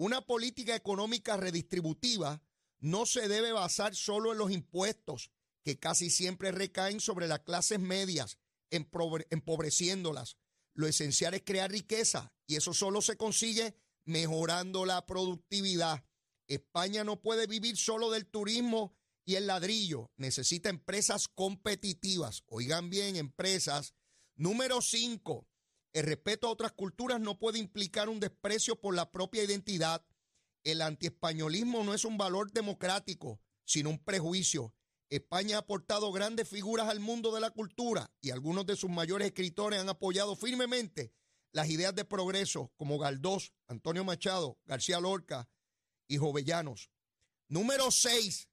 una 0.00 0.22
política 0.22 0.74
económica 0.74 1.36
redistributiva 1.36 2.42
no 2.78 3.04
se 3.04 3.28
debe 3.28 3.52
basar 3.52 3.94
solo 3.94 4.32
en 4.32 4.38
los 4.38 4.50
impuestos, 4.50 5.30
que 5.62 5.78
casi 5.78 6.08
siempre 6.08 6.52
recaen 6.52 7.00
sobre 7.00 7.28
las 7.28 7.40
clases 7.40 7.80
medias, 7.80 8.38
empobreciéndolas. 8.70 10.38
Lo 10.72 10.86
esencial 10.86 11.34
es 11.34 11.42
crear 11.44 11.70
riqueza 11.70 12.32
y 12.46 12.56
eso 12.56 12.72
solo 12.72 13.02
se 13.02 13.18
consigue 13.18 13.76
mejorando 14.06 14.86
la 14.86 15.04
productividad. 15.04 16.02
España 16.48 17.04
no 17.04 17.20
puede 17.20 17.46
vivir 17.46 17.76
solo 17.76 18.10
del 18.10 18.24
turismo 18.24 18.96
y 19.26 19.34
el 19.34 19.48
ladrillo. 19.48 20.10
Necesita 20.16 20.70
empresas 20.70 21.28
competitivas. 21.28 22.42
Oigan 22.46 22.88
bien, 22.88 23.16
empresas. 23.16 23.92
Número 24.34 24.80
cinco, 24.80 25.46
el 25.92 26.04
respeto 26.04 26.46
a 26.46 26.50
otras 26.50 26.72
culturas 26.72 27.20
no 27.20 27.38
puede 27.38 27.58
implicar 27.58 28.08
un 28.08 28.20
desprecio 28.20 28.80
por 28.80 28.94
la 28.94 29.10
propia 29.10 29.42
identidad. 29.42 30.04
El 30.62 30.82
antiespañolismo 30.82 31.82
no 31.82 31.94
es 31.94 32.04
un 32.04 32.16
valor 32.16 32.52
democrático, 32.52 33.40
sino 33.64 33.90
un 33.90 33.98
prejuicio. 33.98 34.74
España 35.08 35.56
ha 35.56 35.60
aportado 35.60 36.12
grandes 36.12 36.48
figuras 36.48 36.88
al 36.88 37.00
mundo 37.00 37.34
de 37.34 37.40
la 37.40 37.50
cultura 37.50 38.12
y 38.20 38.30
algunos 38.30 38.66
de 38.66 38.76
sus 38.76 38.90
mayores 38.90 39.26
escritores 39.26 39.80
han 39.80 39.88
apoyado 39.88 40.36
firmemente 40.36 41.12
las 41.52 41.68
ideas 41.68 41.94
de 41.96 42.04
progreso 42.04 42.72
como 42.76 42.98
Galdós, 42.98 43.52
Antonio 43.66 44.04
Machado, 44.04 44.60
García 44.66 45.00
Lorca 45.00 45.48
y 46.06 46.18
Jovellanos. 46.18 46.92
Número 47.48 47.90
6. 47.90 48.48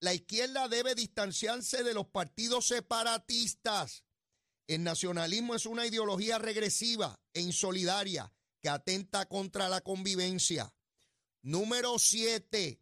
La 0.00 0.14
izquierda 0.14 0.68
debe 0.68 0.94
distanciarse 0.94 1.82
de 1.82 1.92
los 1.92 2.06
partidos 2.06 2.68
separatistas. 2.68 4.04
El 4.68 4.84
nacionalismo 4.84 5.56
es 5.56 5.66
una 5.66 5.84
ideología 5.84 6.38
regresiva 6.38 7.20
e 7.32 7.40
insolidaria 7.40 8.32
que 8.60 8.68
atenta 8.68 9.26
contra 9.26 9.68
la 9.68 9.80
convivencia. 9.80 10.72
Número 11.42 11.98
siete, 11.98 12.80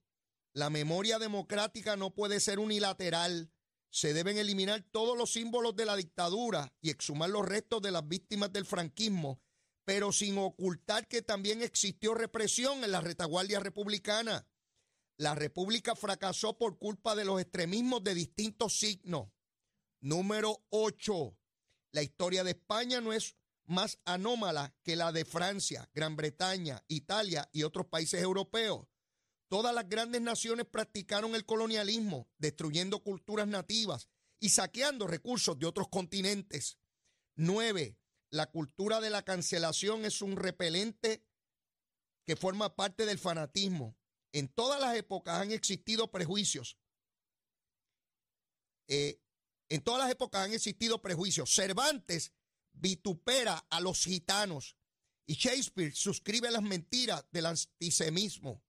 la 0.52 0.68
memoria 0.68 1.18
democrática 1.18 1.96
no 1.96 2.14
puede 2.14 2.40
ser 2.40 2.58
unilateral. 2.58 3.50
Se 3.88 4.12
deben 4.12 4.36
eliminar 4.36 4.82
todos 4.90 5.16
los 5.16 5.32
símbolos 5.32 5.74
de 5.74 5.86
la 5.86 5.96
dictadura 5.96 6.74
y 6.82 6.90
exhumar 6.90 7.30
los 7.30 7.46
restos 7.46 7.80
de 7.80 7.92
las 7.92 8.06
víctimas 8.06 8.52
del 8.52 8.66
franquismo 8.66 9.40
pero 9.86 10.10
sin 10.10 10.36
ocultar 10.36 11.06
que 11.06 11.22
también 11.22 11.62
existió 11.62 12.12
represión 12.12 12.82
en 12.82 12.90
la 12.90 13.00
retaguardia 13.00 13.60
republicana. 13.60 14.44
La 15.16 15.36
república 15.36 15.94
fracasó 15.94 16.58
por 16.58 16.76
culpa 16.76 17.14
de 17.14 17.24
los 17.24 17.40
extremismos 17.40 18.02
de 18.02 18.14
distintos 18.14 18.76
signos. 18.80 19.28
Número 20.00 20.64
8. 20.70 21.38
La 21.96 22.02
historia 22.02 22.44
de 22.44 22.50
España 22.50 23.00
no 23.00 23.14
es 23.14 23.36
más 23.64 23.98
anómala 24.04 24.76
que 24.82 24.96
la 24.96 25.12
de 25.12 25.24
Francia, 25.24 25.88
Gran 25.94 26.14
Bretaña, 26.14 26.84
Italia 26.88 27.48
y 27.54 27.62
otros 27.62 27.86
países 27.86 28.22
europeos. 28.22 28.86
Todas 29.48 29.74
las 29.74 29.88
grandes 29.88 30.20
naciones 30.20 30.66
practicaron 30.66 31.34
el 31.34 31.46
colonialismo, 31.46 32.28
destruyendo 32.36 33.02
culturas 33.02 33.48
nativas 33.48 34.10
y 34.38 34.50
saqueando 34.50 35.06
recursos 35.06 35.58
de 35.58 35.64
otros 35.64 35.88
continentes. 35.88 36.78
9. 37.36 37.96
La 38.28 38.50
cultura 38.50 39.00
de 39.00 39.08
la 39.08 39.24
cancelación 39.24 40.04
es 40.04 40.20
un 40.20 40.36
repelente 40.36 41.24
que 42.26 42.36
forma 42.36 42.76
parte 42.76 43.06
del 43.06 43.18
fanatismo. 43.18 43.96
En 44.32 44.48
todas 44.48 44.82
las 44.82 44.96
épocas 44.96 45.40
han 45.40 45.50
existido 45.50 46.10
prejuicios. 46.10 46.76
Eh, 48.86 49.18
en 49.68 49.82
todas 49.82 50.00
las 50.00 50.10
épocas 50.10 50.44
han 50.44 50.52
existido 50.52 51.02
prejuicios. 51.02 51.54
Cervantes 51.54 52.32
vitupera 52.72 53.66
a 53.70 53.80
los 53.80 54.04
gitanos 54.04 54.76
y 55.26 55.34
Shakespeare 55.34 55.92
suscribe 55.92 56.50
las 56.50 56.62
mentiras 56.62 57.24
del 57.32 57.46
antisemismo. 57.46 58.62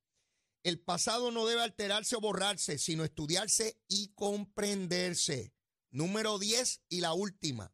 El 0.63 0.79
pasado 0.79 1.31
no 1.31 1.45
debe 1.45 1.61
alterarse 1.61 2.15
o 2.15 2.21
borrarse, 2.21 2.77
sino 2.77 3.03
estudiarse 3.03 3.79
y 3.87 4.09
comprenderse. 4.09 5.53
Número 5.91 6.39
10 6.39 6.81
y 6.89 7.01
la 7.01 7.13
última. 7.13 7.73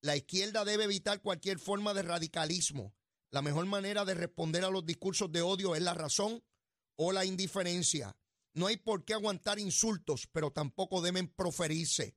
La 0.00 0.16
izquierda 0.16 0.64
debe 0.64 0.84
evitar 0.84 1.20
cualquier 1.22 1.58
forma 1.58 1.94
de 1.94 2.02
radicalismo. 2.02 2.94
La 3.30 3.42
mejor 3.42 3.66
manera 3.66 4.04
de 4.04 4.14
responder 4.14 4.64
a 4.64 4.70
los 4.70 4.86
discursos 4.86 5.32
de 5.32 5.42
odio 5.42 5.74
es 5.74 5.82
la 5.82 5.94
razón 5.94 6.44
o 6.96 7.12
la 7.12 7.24
indiferencia. 7.24 8.16
No 8.54 8.66
hay 8.66 8.76
por 8.76 9.04
qué 9.04 9.14
aguantar 9.14 9.58
insultos, 9.58 10.28
pero 10.30 10.52
tampoco 10.52 11.00
deben 11.02 11.28
proferirse. 11.28 12.14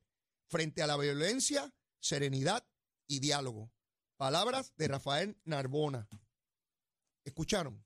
Frente 0.52 0.82
a 0.82 0.86
la 0.86 0.98
violencia, 0.98 1.72
serenidad 1.98 2.62
y 3.06 3.20
diálogo. 3.20 3.72
Palabras 4.18 4.74
de 4.76 4.86
Rafael 4.86 5.40
Narbona. 5.44 6.06
¿Escucharon? 7.24 7.82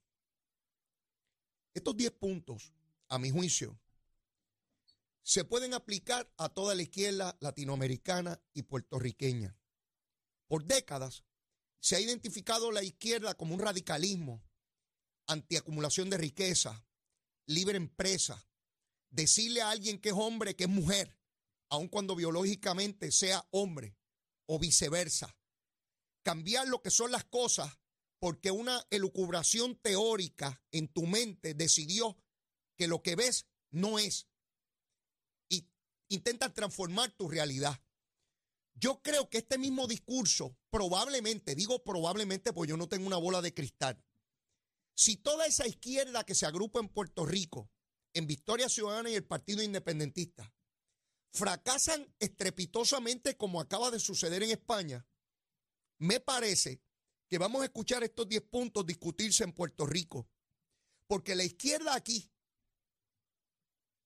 Estos 1.74 1.96
10 1.96 2.10
puntos, 2.14 2.72
a 3.08 3.20
mi 3.20 3.30
juicio, 3.30 3.78
se 5.22 5.44
pueden 5.44 5.74
aplicar 5.74 6.28
a 6.38 6.48
toda 6.48 6.74
la 6.74 6.82
izquierda 6.82 7.36
latinoamericana 7.38 8.42
y 8.52 8.62
puertorriqueña. 8.62 9.56
Por 10.48 10.64
décadas 10.64 11.22
se 11.78 11.94
ha 11.94 12.00
identificado 12.00 12.72
la 12.72 12.82
izquierda 12.82 13.34
como 13.34 13.54
un 13.54 13.60
radicalismo, 13.60 14.42
antiacumulación 15.28 16.10
de 16.10 16.16
riqueza, 16.16 16.84
libre 17.46 17.76
empresa, 17.76 18.44
decirle 19.10 19.62
a 19.62 19.70
alguien 19.70 20.00
que 20.00 20.08
es 20.08 20.16
hombre 20.18 20.56
que 20.56 20.64
es 20.64 20.70
mujer, 20.70 21.15
aun 21.68 21.88
cuando 21.88 22.14
biológicamente 22.14 23.10
sea 23.12 23.46
hombre, 23.50 23.96
o 24.46 24.58
viceversa. 24.58 25.36
Cambiar 26.22 26.68
lo 26.68 26.82
que 26.82 26.90
son 26.90 27.12
las 27.12 27.24
cosas 27.24 27.78
porque 28.18 28.50
una 28.50 28.84
elucubración 28.90 29.76
teórica 29.76 30.62
en 30.72 30.88
tu 30.88 31.06
mente 31.06 31.54
decidió 31.54 32.16
que 32.76 32.88
lo 32.88 33.02
que 33.02 33.16
ves 33.16 33.46
no 33.70 33.98
es. 33.98 34.26
Y 35.48 35.68
intentas 36.08 36.54
transformar 36.54 37.10
tu 37.12 37.28
realidad. 37.28 37.80
Yo 38.74 39.00
creo 39.02 39.28
que 39.28 39.38
este 39.38 39.58
mismo 39.58 39.86
discurso, 39.86 40.56
probablemente, 40.70 41.54
digo 41.54 41.82
probablemente 41.82 42.52
porque 42.52 42.70
yo 42.70 42.76
no 42.76 42.88
tengo 42.88 43.06
una 43.06 43.16
bola 43.16 43.40
de 43.40 43.54
cristal, 43.54 44.02
si 44.94 45.16
toda 45.16 45.46
esa 45.46 45.66
izquierda 45.66 46.24
que 46.24 46.34
se 46.34 46.46
agrupa 46.46 46.80
en 46.80 46.88
Puerto 46.88 47.26
Rico, 47.26 47.70
en 48.14 48.26
Victoria 48.26 48.68
Ciudadana 48.68 49.10
y 49.10 49.14
el 49.14 49.24
Partido 49.24 49.62
Independentista, 49.62 50.54
fracasan 51.36 52.12
estrepitosamente 52.18 53.36
como 53.36 53.60
acaba 53.60 53.90
de 53.90 54.00
suceder 54.00 54.42
en 54.42 54.50
España, 54.50 55.06
me 55.98 56.18
parece 56.18 56.82
que 57.28 57.38
vamos 57.38 57.62
a 57.62 57.66
escuchar 57.66 58.02
estos 58.02 58.28
10 58.28 58.42
puntos 58.42 58.86
discutirse 58.86 59.44
en 59.44 59.52
Puerto 59.52 59.86
Rico. 59.86 60.28
Porque 61.06 61.34
la 61.34 61.44
izquierda 61.44 61.94
aquí, 61.94 62.32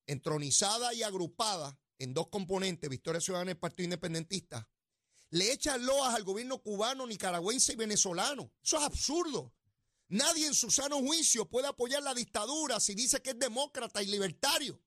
entronizada 0.06 0.92
y 0.92 1.02
agrupada 1.02 1.78
en 1.98 2.12
dos 2.12 2.28
componentes, 2.28 2.90
Victoria 2.90 3.20
Ciudadana 3.20 3.50
y 3.50 3.52
el 3.52 3.58
Partido 3.58 3.84
Independentista, 3.84 4.68
le 5.30 5.52
echa 5.52 5.78
loas 5.78 6.14
al 6.14 6.24
gobierno 6.24 6.60
cubano, 6.60 7.06
nicaragüense 7.06 7.74
y 7.74 7.76
venezolano. 7.76 8.52
Eso 8.62 8.78
es 8.78 8.82
absurdo. 8.82 9.54
Nadie 10.08 10.46
en 10.48 10.54
su 10.54 10.70
sano 10.70 10.98
juicio 10.98 11.48
puede 11.48 11.68
apoyar 11.68 12.02
la 12.02 12.14
dictadura 12.14 12.80
si 12.80 12.94
dice 12.94 13.22
que 13.22 13.30
es 13.30 13.38
demócrata 13.38 14.02
y 14.02 14.06
libertario. 14.06 14.82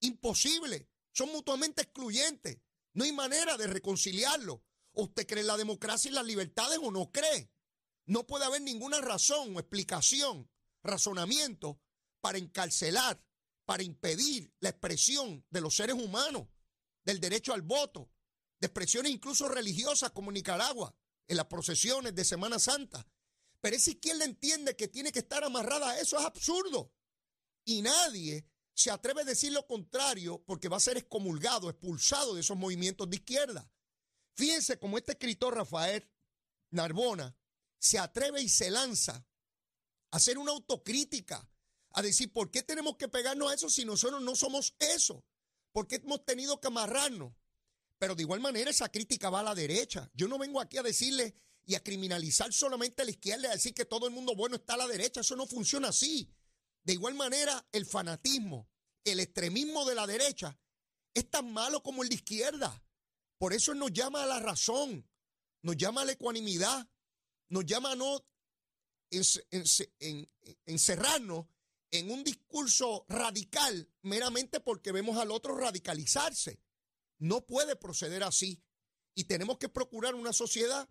Imposible. 0.00 0.88
Son 1.14 1.30
mutuamente 1.30 1.82
excluyentes. 1.82 2.58
No 2.92 3.04
hay 3.04 3.12
manera 3.12 3.56
de 3.56 3.68
reconciliarlo. 3.68 4.64
¿Usted 4.92 5.26
cree 5.26 5.40
en 5.40 5.46
la 5.46 5.56
democracia 5.56 6.10
y 6.10 6.14
las 6.14 6.26
libertades 6.26 6.78
o 6.82 6.90
no 6.90 7.10
cree? 7.10 7.50
No 8.06 8.26
puede 8.26 8.44
haber 8.44 8.62
ninguna 8.62 9.00
razón 9.00 9.56
o 9.56 9.60
explicación, 9.60 10.50
razonamiento 10.82 11.80
para 12.20 12.38
encarcelar, 12.38 13.24
para 13.64 13.84
impedir 13.84 14.52
la 14.58 14.70
expresión 14.70 15.46
de 15.50 15.60
los 15.60 15.76
seres 15.76 15.94
humanos, 15.94 16.48
del 17.04 17.20
derecho 17.20 17.54
al 17.54 17.62
voto, 17.62 18.10
de 18.60 18.66
expresiones 18.66 19.12
incluso 19.12 19.48
religiosas 19.48 20.10
como 20.10 20.32
Nicaragua, 20.32 20.96
en 21.28 21.36
las 21.36 21.46
procesiones 21.46 22.14
de 22.14 22.24
Semana 22.24 22.58
Santa. 22.58 23.06
Pero 23.60 23.76
esa 23.76 23.90
izquierda 23.90 24.24
entiende 24.24 24.76
que 24.76 24.88
tiene 24.88 25.12
que 25.12 25.20
estar 25.20 25.44
amarrada 25.44 25.90
a 25.90 26.00
eso, 26.00 26.18
es 26.18 26.24
absurdo. 26.24 26.92
Y 27.64 27.82
nadie 27.82 28.46
se 28.74 28.90
atreve 28.90 29.22
a 29.22 29.24
decir 29.24 29.52
lo 29.52 29.66
contrario 29.66 30.42
porque 30.44 30.68
va 30.68 30.76
a 30.76 30.80
ser 30.80 30.96
excomulgado, 30.96 31.70
expulsado 31.70 32.34
de 32.34 32.40
esos 32.40 32.56
movimientos 32.56 33.08
de 33.08 33.16
izquierda. 33.16 33.70
Fíjense 34.34 34.78
cómo 34.78 34.98
este 34.98 35.12
escritor 35.12 35.54
Rafael 35.54 36.08
Narbona 36.70 37.36
se 37.78 37.98
atreve 37.98 38.42
y 38.42 38.48
se 38.48 38.70
lanza 38.70 39.14
a 40.10 40.16
hacer 40.16 40.38
una 40.38 40.52
autocrítica, 40.52 41.48
a 41.90 42.02
decir, 42.02 42.32
¿por 42.32 42.50
qué 42.50 42.62
tenemos 42.62 42.96
que 42.96 43.08
pegarnos 43.08 43.50
a 43.50 43.54
eso 43.54 43.70
si 43.70 43.84
nosotros 43.84 44.20
no 44.22 44.34
somos 44.34 44.74
eso? 44.80 45.24
¿Por 45.70 45.86
qué 45.86 45.96
hemos 45.96 46.24
tenido 46.24 46.60
que 46.60 46.66
amarrarnos? 46.66 47.32
Pero 47.98 48.16
de 48.16 48.22
igual 48.22 48.40
manera 48.40 48.70
esa 48.70 48.88
crítica 48.90 49.30
va 49.30 49.40
a 49.40 49.44
la 49.44 49.54
derecha. 49.54 50.10
Yo 50.14 50.26
no 50.26 50.38
vengo 50.38 50.60
aquí 50.60 50.78
a 50.78 50.82
decirle 50.82 51.34
y 51.64 51.76
a 51.76 51.82
criminalizar 51.82 52.52
solamente 52.52 53.02
a 53.02 53.04
la 53.04 53.12
izquierda 53.12 53.48
a 53.48 53.54
decir 53.54 53.72
que 53.72 53.84
todo 53.84 54.06
el 54.06 54.12
mundo 54.12 54.34
bueno 54.34 54.56
está 54.56 54.74
a 54.74 54.78
la 54.78 54.88
derecha. 54.88 55.20
Eso 55.20 55.36
no 55.36 55.46
funciona 55.46 55.88
así. 55.88 56.28
De 56.84 56.92
igual 56.92 57.14
manera, 57.14 57.66
el 57.72 57.86
fanatismo, 57.86 58.68
el 59.04 59.20
extremismo 59.20 59.84
de 59.86 59.94
la 59.94 60.06
derecha 60.06 60.58
es 61.14 61.30
tan 61.30 61.52
malo 61.52 61.82
como 61.82 62.02
el 62.02 62.08
de 62.08 62.16
izquierda. 62.16 62.82
Por 63.38 63.52
eso 63.52 63.74
nos 63.74 63.92
llama 63.92 64.22
a 64.22 64.26
la 64.26 64.40
razón, 64.40 65.08
nos 65.62 65.76
llama 65.76 66.02
a 66.02 66.04
la 66.04 66.12
ecuanimidad, 66.12 66.88
nos 67.48 67.64
llama 67.64 67.92
a 67.92 67.96
no 67.96 68.24
encerrarnos 70.66 71.46
en 71.90 72.10
un 72.10 72.24
discurso 72.24 73.06
radical 73.08 73.88
meramente 74.02 74.60
porque 74.60 74.92
vemos 74.92 75.16
al 75.16 75.30
otro 75.30 75.56
radicalizarse. 75.56 76.60
No 77.18 77.46
puede 77.46 77.76
proceder 77.76 78.24
así. 78.24 78.62
Y 79.14 79.24
tenemos 79.24 79.58
que 79.58 79.68
procurar 79.68 80.14
una 80.16 80.32
sociedad 80.32 80.88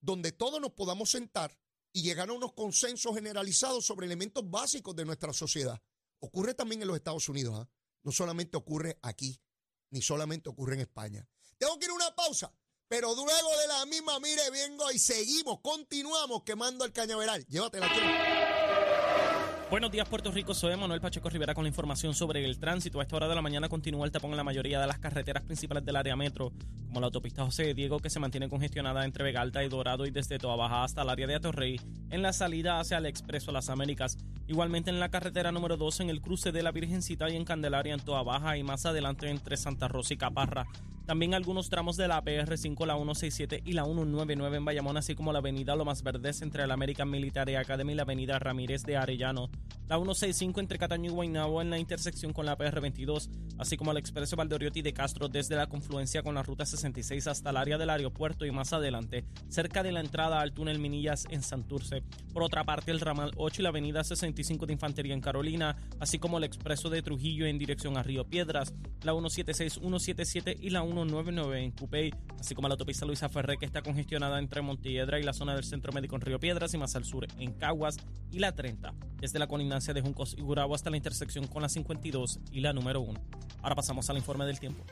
donde 0.00 0.30
todos 0.30 0.60
nos 0.60 0.72
podamos 0.72 1.10
sentar 1.10 1.58
y 1.92 2.02
llegar 2.02 2.28
a 2.30 2.32
unos 2.32 2.52
consensos 2.52 3.14
generalizados 3.14 3.84
sobre 3.84 4.06
elementos 4.06 4.48
básicos 4.48 4.96
de 4.96 5.04
nuestra 5.04 5.32
sociedad. 5.32 5.80
Ocurre 6.20 6.54
también 6.54 6.82
en 6.82 6.88
los 6.88 6.96
Estados 6.96 7.28
Unidos, 7.28 7.58
¿ah? 7.58 7.68
no 8.02 8.12
solamente 8.12 8.56
ocurre 8.56 8.98
aquí, 9.02 9.40
ni 9.90 10.02
solamente 10.02 10.48
ocurre 10.48 10.74
en 10.74 10.80
España. 10.80 11.28
Tengo 11.58 11.78
que 11.78 11.86
ir 11.86 11.90
a 11.90 11.94
una 11.94 12.14
pausa, 12.14 12.52
pero 12.88 13.14
luego 13.14 13.58
de 13.58 13.66
la 13.68 13.86
misma, 13.86 14.18
mire, 14.20 14.50
vengo 14.50 14.90
y 14.90 14.98
seguimos, 14.98 15.60
continuamos 15.60 16.42
quemando 16.44 16.84
el 16.84 16.92
cañaveral. 16.92 17.46
Llévatela 17.46 17.86
aquí. 17.86 18.41
Buenos 19.72 19.90
días, 19.90 20.06
Puerto 20.06 20.30
Rico. 20.30 20.52
Soy 20.52 20.76
Manuel 20.76 21.00
Pacheco 21.00 21.30
Rivera 21.30 21.54
con 21.54 21.64
la 21.64 21.68
información 21.68 22.12
sobre 22.12 22.44
el 22.44 22.58
tránsito. 22.58 23.00
A 23.00 23.04
esta 23.04 23.16
hora 23.16 23.26
de 23.26 23.34
la 23.34 23.40
mañana 23.40 23.70
continúa 23.70 24.04
el 24.04 24.12
tapón 24.12 24.32
en 24.32 24.36
la 24.36 24.44
mayoría 24.44 24.78
de 24.78 24.86
las 24.86 24.98
carreteras 24.98 25.44
principales 25.44 25.82
del 25.82 25.96
área 25.96 26.14
metro, 26.14 26.52
como 26.88 27.00
la 27.00 27.06
autopista 27.06 27.42
José 27.42 27.72
Diego, 27.72 27.98
que 27.98 28.10
se 28.10 28.20
mantiene 28.20 28.50
congestionada 28.50 29.06
entre 29.06 29.24
Vega 29.24 29.40
Alta 29.40 29.64
y 29.64 29.70
Dorado 29.70 30.04
y 30.04 30.10
desde 30.10 30.38
Toa 30.38 30.84
hasta 30.84 31.00
el 31.00 31.08
área 31.08 31.26
de 31.26 31.36
Atorrey, 31.36 31.80
en 32.10 32.20
la 32.20 32.34
salida 32.34 32.80
hacia 32.80 32.98
el 32.98 33.06
Expreso 33.06 33.50
Las 33.50 33.70
Américas. 33.70 34.18
Igualmente 34.46 34.90
en 34.90 35.00
la 35.00 35.08
carretera 35.08 35.52
número 35.52 35.78
2 35.78 36.00
en 36.00 36.10
el 36.10 36.20
cruce 36.20 36.52
de 36.52 36.62
la 36.62 36.70
Virgencita 36.70 37.30
y 37.30 37.36
en 37.36 37.46
Candelaria 37.46 37.94
en 37.94 38.00
Toa 38.00 38.22
Baja 38.22 38.58
y 38.58 38.62
más 38.62 38.84
adelante 38.84 39.30
entre 39.30 39.56
Santa 39.56 39.88
Rosa 39.88 40.12
y 40.12 40.18
Caparra. 40.18 40.66
También 41.06 41.34
algunos 41.34 41.68
tramos 41.68 41.96
de 41.96 42.08
la 42.08 42.22
PR5, 42.22 42.86
la 42.86 42.94
167 42.94 43.62
y 43.64 43.72
la 43.72 43.84
199 43.84 44.56
en 44.56 44.64
Bayamón, 44.64 44.96
así 44.96 45.14
como 45.14 45.32
la 45.32 45.40
avenida 45.40 45.74
Lomas 45.74 46.02
Verdes 46.02 46.42
entre 46.42 46.66
la 46.66 46.74
American 46.74 47.10
Military 47.10 47.56
Academy 47.56 47.92
y 47.92 47.96
la 47.96 48.02
avenida 48.02 48.38
Ramírez 48.38 48.82
de 48.84 48.96
Arellano. 48.96 49.50
La 49.88 49.96
165 49.96 50.60
entre 50.60 50.78
Cataño 50.78 51.10
y 51.10 51.14
Guaynabo 51.14 51.60
en 51.60 51.70
la 51.70 51.78
intersección 51.78 52.32
con 52.32 52.46
la 52.46 52.56
PR22, 52.56 53.28
así 53.58 53.76
como 53.76 53.90
el 53.90 53.98
expreso 53.98 54.36
Valdoriotti 54.36 54.80
de 54.80 54.92
Castro 54.92 55.28
desde 55.28 55.56
la 55.56 55.66
confluencia 55.66 56.22
con 56.22 56.34
la 56.34 56.42
ruta 56.42 56.64
66 56.64 57.26
hasta 57.26 57.50
el 57.50 57.56
área 57.56 57.78
del 57.78 57.90
aeropuerto 57.90 58.46
y 58.46 58.52
más 58.52 58.72
adelante, 58.72 59.24
cerca 59.48 59.82
de 59.82 59.92
la 59.92 60.00
entrada 60.00 60.40
al 60.40 60.52
túnel 60.52 60.78
Minillas 60.78 61.26
en 61.30 61.42
Santurce. 61.42 62.02
Por 62.32 62.42
otra 62.42 62.64
parte, 62.64 62.90
el 62.90 63.00
ramal 63.00 63.32
8 63.36 63.60
y 63.60 63.62
la 63.64 63.68
avenida 63.70 64.04
65 64.04 64.66
de 64.66 64.72
Infantería 64.72 65.14
en 65.14 65.20
Carolina, 65.20 65.76
así 66.00 66.18
como 66.18 66.38
el 66.38 66.44
expreso 66.44 66.88
de 66.88 67.02
Trujillo 67.02 67.46
en 67.46 67.58
dirección 67.58 67.96
a 67.96 68.02
Río 68.02 68.24
Piedras, 68.24 68.72
la 69.02 69.12
176, 69.12 69.74
177 69.74 70.56
y 70.60 70.70
la 70.70 70.82
199 70.92 71.64
en 71.64 71.70
Cupey, 71.72 72.12
así 72.38 72.54
como 72.54 72.68
la 72.68 72.74
autopista 72.74 73.06
Luisa 73.06 73.28
Ferré 73.28 73.56
que 73.56 73.66
está 73.66 73.82
congestionada 73.82 74.38
entre 74.38 74.62
Montiedra 74.62 75.18
y 75.18 75.22
la 75.22 75.32
zona 75.32 75.54
del 75.54 75.64
Centro 75.64 75.92
Médico 75.92 76.16
en 76.16 76.22
Río 76.22 76.38
Piedras 76.38 76.74
y 76.74 76.78
más 76.78 76.94
al 76.96 77.04
sur 77.04 77.26
en 77.38 77.52
Caguas 77.52 77.96
y 78.30 78.38
la 78.38 78.52
30, 78.54 78.94
desde 79.20 79.38
la 79.38 79.46
colindancia 79.46 79.94
de 79.94 80.02
Juncos 80.02 80.34
y 80.36 80.42
Gurabo 80.42 80.74
hasta 80.74 80.90
la 80.90 80.96
intersección 80.96 81.46
con 81.46 81.62
la 81.62 81.68
52 81.68 82.40
y 82.52 82.60
la 82.60 82.72
número 82.72 83.00
1. 83.00 83.20
Ahora 83.62 83.74
pasamos 83.74 84.08
al 84.10 84.18
informe 84.18 84.44
del 84.44 84.60
tiempo. 84.60 84.84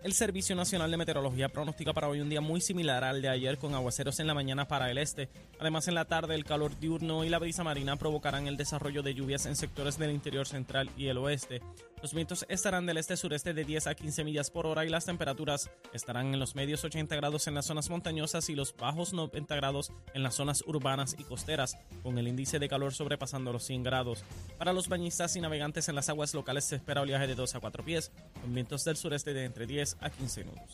El 0.00 0.12
Servicio 0.12 0.54
Nacional 0.54 0.92
de 0.92 0.96
Meteorología 0.96 1.48
pronostica 1.48 1.92
para 1.92 2.08
hoy 2.08 2.20
un 2.20 2.28
día 2.28 2.40
muy 2.40 2.60
similar 2.60 3.02
al 3.02 3.20
de 3.20 3.28
ayer 3.28 3.58
con 3.58 3.74
aguaceros 3.74 4.20
en 4.20 4.28
la 4.28 4.34
mañana 4.34 4.68
para 4.68 4.92
el 4.92 4.98
este. 4.98 5.28
Además, 5.58 5.88
en 5.88 5.96
la 5.96 6.04
tarde 6.04 6.36
el 6.36 6.44
calor 6.44 6.78
diurno 6.78 7.24
y 7.24 7.28
la 7.28 7.40
brisa 7.40 7.64
marina 7.64 7.96
provocarán 7.96 8.46
el 8.46 8.56
desarrollo 8.56 9.02
de 9.02 9.14
lluvias 9.14 9.44
en 9.46 9.56
sectores 9.56 9.98
del 9.98 10.12
interior 10.12 10.46
central 10.46 10.88
y 10.96 11.08
el 11.08 11.18
oeste. 11.18 11.62
Los 12.00 12.14
vientos 12.14 12.46
estarán 12.48 12.86
del 12.86 12.98
este-sureste 12.98 13.54
de 13.54 13.64
10 13.64 13.88
a 13.88 13.94
15 13.94 14.22
millas 14.22 14.50
por 14.50 14.66
hora 14.66 14.84
y 14.84 14.88
las 14.88 15.04
temperaturas 15.04 15.68
estarán 15.92 16.32
en 16.32 16.38
los 16.38 16.54
medios 16.54 16.84
80 16.84 17.16
grados 17.16 17.48
en 17.48 17.54
las 17.54 17.66
zonas 17.66 17.90
montañosas 17.90 18.48
y 18.48 18.54
los 18.54 18.76
bajos 18.76 19.12
90 19.12 19.56
grados 19.56 19.92
en 20.14 20.22
las 20.22 20.36
zonas 20.36 20.62
urbanas 20.66 21.16
y 21.18 21.24
costeras, 21.24 21.76
con 22.04 22.16
el 22.18 22.28
índice 22.28 22.60
de 22.60 22.68
calor 22.68 22.94
sobrepasando 22.94 23.52
los 23.52 23.64
100 23.64 23.82
grados. 23.82 24.24
Para 24.58 24.72
los 24.72 24.88
bañistas 24.88 25.34
y 25.34 25.40
navegantes 25.40 25.88
en 25.88 25.96
las 25.96 26.08
aguas 26.08 26.34
locales 26.34 26.66
se 26.66 26.76
espera 26.76 27.00
oleaje 27.00 27.26
de 27.26 27.34
2 27.34 27.56
a 27.56 27.60
4 27.60 27.84
pies, 27.84 28.12
con 28.40 28.54
vientos 28.54 28.84
del 28.84 28.96
sureste 28.96 29.34
de 29.34 29.44
entre 29.44 29.66
10 29.66 29.96
a 30.00 30.10
15 30.10 30.44
nudos. 30.44 30.70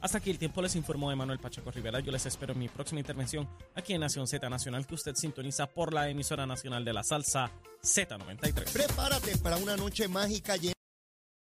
Hasta 0.00 0.18
aquí 0.18 0.30
el 0.30 0.38
tiempo 0.38 0.62
les 0.62 0.76
informó 0.76 1.10
Emanuel 1.10 1.38
Pacheco 1.38 1.70
Rivera. 1.70 2.00
Yo 2.00 2.12
les 2.12 2.24
espero 2.26 2.52
en 2.52 2.58
mi 2.60 2.68
próxima 2.68 3.00
intervención 3.00 3.48
aquí 3.74 3.94
en 3.94 4.00
Nación 4.00 4.26
Z 4.26 4.48
Nacional 4.48 4.86
que 4.86 4.94
usted 4.94 5.14
sintoniza 5.14 5.66
por 5.66 5.92
la 5.92 6.08
emisora 6.08 6.46
nacional 6.46 6.84
de 6.84 6.92
la 6.92 7.02
salsa 7.02 7.50
Z93. 7.82 8.72
Prepárate 8.72 9.36
para 9.38 9.56
una 9.56 9.76
noche 9.76 10.08
mágica 10.08 10.56
llena 10.56 10.77